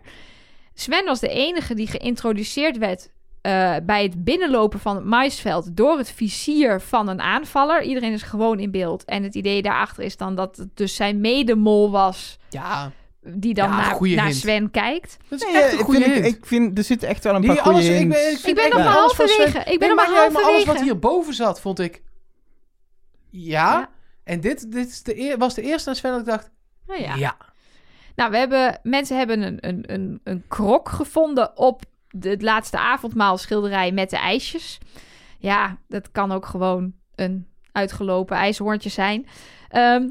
[0.74, 3.10] Sven was de enige die geïntroduceerd werd
[3.40, 7.82] eh, bij het binnenlopen van het maisveld door het vizier van een aanvaller.
[7.82, 9.04] Iedereen is gewoon in beeld.
[9.04, 12.90] En het idee daarachter is dan dat het dus zijn medemol was Ja,
[13.20, 14.32] die dan Ja, naar.
[14.32, 15.16] Sven kijkt.
[15.28, 16.26] dat is Nee, echt een ik goede vind, hint.
[16.26, 18.46] ik, ik vind, er zitten echt wel een paar goede alles, ik ben, ik vind
[18.46, 19.58] Ik ben nog maar halverwege.
[19.58, 20.82] Ik ben Nee, nog maar maar alles wat halverwege.
[20.84, 22.02] hierboven zat, vond ik...
[23.30, 23.72] Ja.
[23.72, 23.88] Ja.
[24.32, 26.50] En dit, dit is de was de eerste aan Sven dat ik dacht...
[26.86, 27.14] Nou ja.
[27.14, 27.36] Ja.
[28.14, 32.78] Nou, we hebben, mensen hebben een, een, een, een krok gevonden op de, het laatste
[32.78, 34.78] avondmaal schilderij met de ijsjes.
[35.38, 39.26] Ja, dat kan ook gewoon een uitgelopen ijshoorntje zijn.
[39.68, 40.08] Ehm,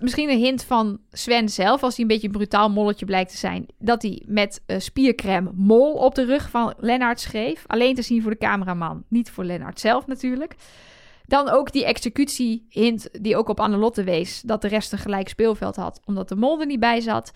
[0.00, 3.36] misschien een hint van Sven zelf, als hij een beetje een brutaal molletje blijkt te
[3.36, 7.64] zijn, dat hij met spiercrème mol op de rug van Lennart schreef.
[7.66, 10.56] Alleen te zien voor de cameraman, niet voor Lennart zelf natuurlijk.
[11.30, 14.40] Dan ook die executie-hint die ook op Annelotte wees...
[14.40, 17.32] dat de rest een gelijk speelveld had, omdat de mol er niet bij zat.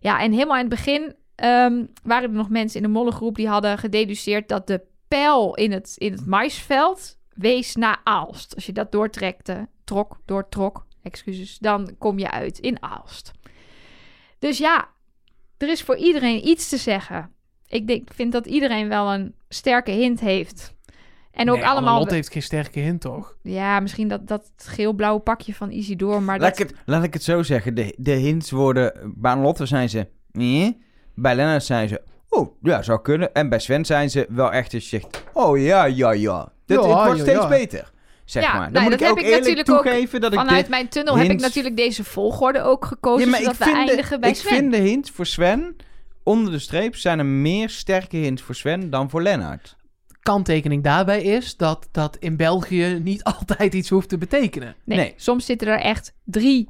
[0.00, 3.34] Ja, en helemaal in het begin ehm, waren er nog mensen in de mollengroep...
[3.34, 8.54] die hadden gededuceerd dat de pijl in het, in het maisveld wees naar Aalst.
[8.54, 11.58] Als je dat doortrekte, trok, doortrok, excuses...
[11.58, 13.32] dan kom je uit in Aalst.
[14.38, 14.88] Dus ja,
[15.58, 17.32] er is voor iedereen iets te zeggen.
[17.66, 20.75] Ik denk, vind dat iedereen wel een sterke hint heeft...
[21.36, 21.98] En ook Nee, allemaal...
[21.98, 23.36] Lot heeft geen sterke hint, toch?
[23.42, 26.68] Ja, misschien dat, dat geel-blauwe pakje van Isidore, maar Laat, dat...
[26.68, 27.74] ik het, laat ik het zo zeggen.
[27.74, 29.12] De, de hints worden...
[29.16, 30.08] Bij Lotte zijn ze...
[30.32, 30.82] Nee.
[31.14, 32.02] Bij Lennart zijn ze...
[32.28, 33.32] Oh, ja, zou kunnen.
[33.34, 35.24] En bij Sven zijn ze wel echt zegt...
[35.32, 36.48] Oh, ja, ja, ja.
[36.66, 37.48] Dit, Ja, het wordt ja, steeds ja.
[37.48, 37.90] beter.
[38.24, 38.60] Zeg Ja, maar.
[38.60, 40.88] nou, Dan moet dat ik heb ook ik natuurlijk ook toegeven dat ik Vanuit mijn
[40.88, 44.10] tunnel heb ik natuurlijk deze volgorde ook gekozen, Ja, maar ik zodat we vind, eindigen
[44.10, 44.56] de, bij ik Sven.
[44.56, 45.76] vind de hints voor Sven...
[46.22, 49.75] Onder de streep zijn er meer sterke hints voor Sven dan voor Lennart.
[50.26, 54.74] Kanttekening daarbij is dat dat in België niet altijd iets hoeft te betekenen.
[54.84, 55.12] Nee, Nee.
[55.16, 56.68] soms zitten er echt drie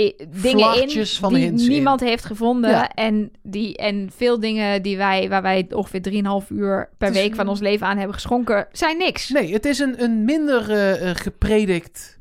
[0.00, 1.54] i- dingen in van die in.
[1.54, 2.70] niemand heeft gevonden.
[2.70, 2.88] Ja.
[2.90, 6.00] En, die, en veel dingen die wij, waar wij ongeveer
[6.42, 9.28] 3,5 uur per is- week van ons leven aan hebben geschonken, zijn niks.
[9.28, 12.18] Nee, het is een, een minder eh, eh, gepredikt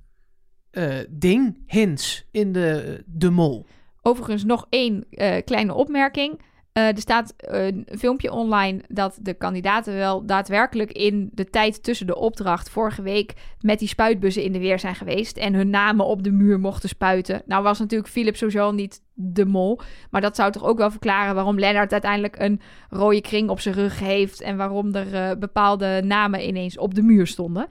[0.71, 3.65] eh, ding, hints, in de, de mol.
[4.01, 6.41] Overigens nog één eh, kleine opmerking.
[6.73, 12.07] Eh, er staat een filmpje online dat de kandidaten wel daadwerkelijk in de tijd tussen
[12.07, 16.05] de opdracht vorige week met die spuitbussen in de weer zijn geweest en hun namen
[16.05, 17.41] op de muur mochten spuiten.
[17.45, 21.35] Nou was natuurlijk Philip sowieso niet de mol, maar dat zou toch ook wel verklaren
[21.35, 26.01] waarom Lennart uiteindelijk een rode kring op zijn rug heeft en waarom er eh, bepaalde
[26.05, 27.67] namen ineens op de muur stonden.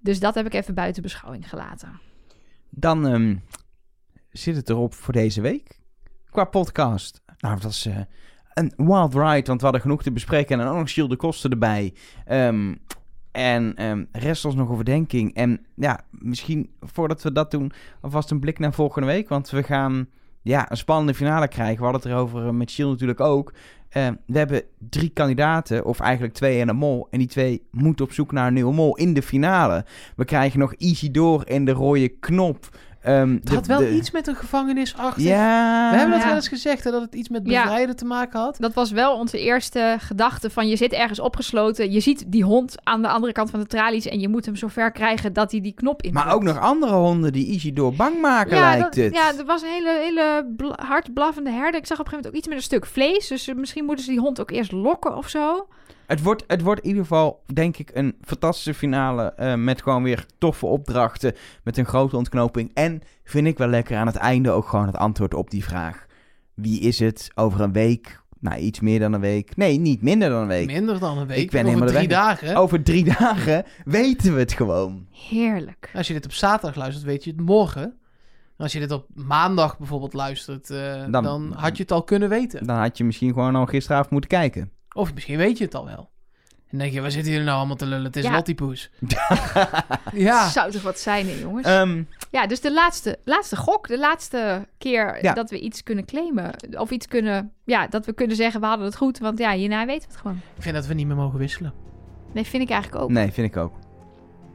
[0.00, 2.00] Dus dat heb ik even buiten beschouwing gelaten.
[2.70, 3.36] Dan ehm,
[4.30, 5.80] zit het erop voor deze week.
[6.30, 7.22] Qua podcast.
[7.38, 8.00] Nou, dat eh,
[8.54, 10.60] een wild ride, want we hadden genoeg te bespreken.
[10.60, 11.94] En ook nog Gilles de Kosten erbij.
[12.26, 12.74] Ehm,
[13.32, 15.34] en ehm, rest ons nog overdenking.
[15.34, 19.28] En ja, misschien voordat we dat doen, alvast een blik naar volgende week.
[19.28, 20.08] Want we gaan
[20.42, 21.76] ja, een spannende finale krijgen.
[21.76, 23.52] We hadden het erover eh, met Gilles natuurlijk ook.
[23.88, 27.06] Eh, we hebben drie kandidaten, of eigenlijk twee en een mol.
[27.10, 29.84] En die twee moeten op zoek naar een nieuwe mol in de finale.
[30.16, 32.68] We krijgen nog Isidore en de rode knop.
[33.02, 35.22] Ehm, Het de- had wel de- iets met een gevangenisachtig.
[35.24, 35.90] Ja.
[35.90, 36.26] We hebben dat Ja.
[36.26, 37.62] wel eens gezegd, hè, dat het iets met Ja.
[37.62, 38.56] bevrijden te maken had.
[38.58, 41.92] Dat was wel onze eerste gedachte van je zit ergens opgesloten.
[41.92, 44.56] Je ziet die hond aan de andere kant van de tralies en je moet hem
[44.56, 46.12] zover krijgen dat hij die knop in.
[46.12, 49.14] Maar ook nog andere honden die Isidore bang maken, ja, lijkt dat- het.
[49.14, 51.80] ja, er was een hele, hele bl- hard blaffende herder.
[51.80, 53.26] Ik zag op een gegeven moment ook iets met een stuk vlees.
[53.28, 55.66] Dus misschien moeten ze die hond ook eerst lokken of zo.
[56.06, 59.22] Het, wordt, het wordt in ieder geval, denk ik, een fantastische finale.
[59.36, 61.34] eh, met gewoon weer toffe opdrachten.
[61.64, 62.70] Met een grote ontknoping.
[62.74, 66.06] En vind ik wel lekker aan het einde ook gewoon het antwoord op die vraag.
[66.54, 68.20] Wie is het over een week?
[68.40, 69.56] Nou, iets meer dan een week.
[69.56, 70.66] Nee, niet minder dan een week.
[70.66, 71.38] Minder dan een week.
[71.38, 72.56] Ik ben Over helemaal drie dagen.
[72.56, 75.06] Over drie dagen weten we het gewoon.
[75.10, 75.90] Heerlijk.
[75.94, 77.96] Als je dit op zaterdag luistert, weet je het morgen.
[78.56, 82.28] Als je dit op maandag bijvoorbeeld luistert, eh, Dan- dan, had je het al kunnen
[82.28, 82.66] weten.
[82.66, 84.70] Dan had je misschien gewoon al gisteravond moeten kijken.
[84.92, 86.10] Of misschien weet je het al wel.
[86.68, 88.04] En denk je, waar zitten jullie nou allemaal te lullen?
[88.04, 88.32] Het is Ja.
[88.32, 88.90] Lottie-poes.
[90.12, 90.48] ja.
[90.48, 91.66] Zou toch wat zijn, hè, jongens?
[91.66, 93.88] Ehm, ja, dus de laatste, laatste gok.
[93.88, 95.32] De laatste keer Ja.
[95.34, 96.54] dat we iets kunnen claimen.
[96.78, 97.52] Of iets kunnen...
[97.64, 99.18] Ja, dat we kunnen zeggen we hadden het goed.
[99.18, 100.40] Want ja, hierna weten we het gewoon.
[100.56, 101.72] Ik vind dat we niet meer mogen wisselen.
[102.32, 103.10] Nee, vind ik eigenlijk ook.
[103.10, 103.72] nee, vind ik ook.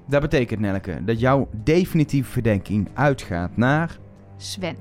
[0.08, 3.98] Dat betekent, Nelke, dat jouw definitieve verdenking uitgaat naar...
[4.38, 4.78] Sven.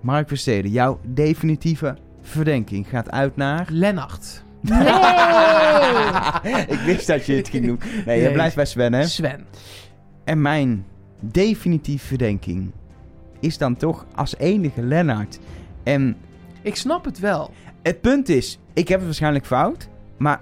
[0.00, 3.66] Mark Versteden, jouw definitieve verdenking gaat uit naar...
[3.70, 4.44] Lennart.
[4.68, 6.64] Nee!
[6.76, 7.80] ik wist dat je het ging doen.
[8.06, 9.06] Nee, je blijft bij Sven, hè?
[9.06, 9.46] Sven.
[10.24, 10.84] En mijn
[11.20, 12.70] definitieve verdenking
[13.40, 15.38] is dan toch als enige Lennart.
[15.82, 16.16] En
[16.62, 17.50] Ik snap het wel.
[17.82, 19.88] het punt is, ik heb het waarschijnlijk fout,
[20.18, 20.40] maar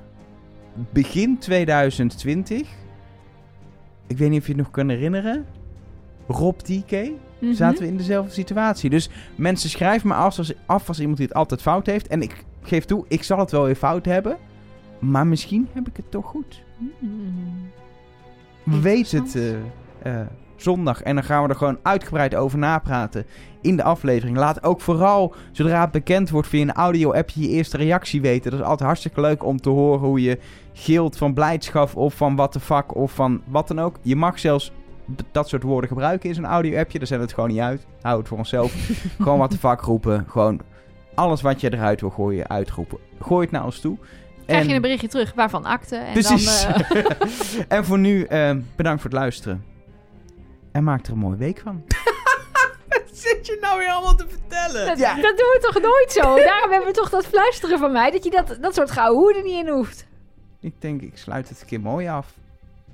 [0.93, 2.69] begin 2020,
[4.07, 5.45] ik weet niet of je het nog kan herinneren,
[6.29, 7.55] Rob DK, Mhm.
[7.55, 8.91] zaten we in dezelfde situatie.
[8.91, 12.07] Dus mensen schrijven me af als, af als iemand die het altijd fout heeft.
[12.07, 14.37] En ik geef toe, ik zal het wel weer fout hebben,
[14.99, 16.63] maar misschien heb ik het toch goed.
[16.99, 17.71] Mm.
[18.63, 23.27] We weten het eh, eh, zondag en dan gaan we er gewoon uitgebreid over napraten
[23.61, 24.37] in de aflevering.
[24.37, 28.51] Laat ook vooral, zodra het bekend wordt via een audio-appje, je eerste reactie weten.
[28.51, 30.39] Dat is altijd hartstikke leuk om te horen hoe je
[30.73, 33.97] gilt van blijdschap of van what the fuck of van wat dan ook.
[34.03, 34.73] Je mag zelfs
[35.33, 36.99] dat soort woorden gebruiken in zo'n audio-appje.
[36.99, 37.87] Daar zet het gewoon niet uit.
[38.01, 38.73] Hou het voor onszelf.
[39.23, 40.25] gewoon what the fuck roepen.
[40.29, 40.61] Gewoon
[41.15, 42.99] alles wat je eruit wil gooien, uitroepen.
[43.21, 43.97] Gooi het naar ons toe.
[44.47, 45.97] Krijg En- je een berichtje terug waarvan akte.
[45.97, 46.63] En Precies.
[46.63, 47.05] Dan, eh,
[47.79, 49.65] en voor nu, eh, bedankt voor het luisteren.
[50.73, 51.83] En maak er een mooie week van.
[53.13, 54.87] Zit je nou weer allemaal te vertellen?
[54.87, 56.37] dat, dat doen we toch nooit zo?
[56.51, 58.11] Daarom hebben we toch dat fluisteren van mij.
[58.11, 60.07] Dat je dat, dat soort gouden hoeden niet in hoeft.
[60.61, 62.33] Ik denk, ik sluit het een keer mooi af.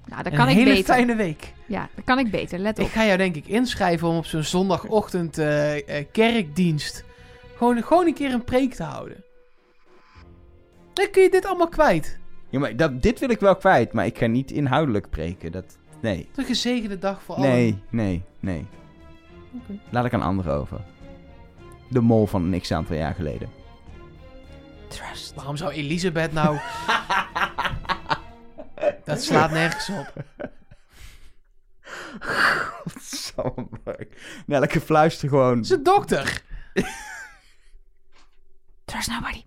[0.06, 0.94] Nou, dat Een kan ik hele beter.
[0.94, 1.52] fijne week.
[1.66, 2.58] Ja, dat kan ik beter.
[2.58, 2.90] Let Ik op.
[2.90, 5.72] ga jou denk ik inschrijven om op zo'n zondagochtend eh,
[6.12, 7.04] kerkdienst
[7.60, 9.24] gewoon, gewoon een keer een preek te houden.
[10.92, 12.18] Dan kun je dit allemaal kwijt.
[12.50, 15.52] Ja, maar dat, dit wil ik wel kwijt, maar ik ga niet inhoudelijk preken.
[15.52, 16.28] Dat, nee.
[16.34, 17.50] Een gezegende dag voor allen.
[17.50, 18.66] Nee, nee, nee.
[19.54, 19.78] Oké.
[19.90, 20.80] Laat ik aan anderen over.
[21.88, 23.48] De mol van niks aantal jaar geleden.
[24.88, 25.34] Trust.
[25.34, 26.58] Waarom zou Elisabeth nou...
[29.04, 30.12] dat slaat nergens op.
[32.80, 34.42] Godsamme, Mark.
[34.46, 35.64] Nelke fluister gewoon.
[35.64, 36.42] Ze dokter.
[38.90, 39.44] Trust nobody.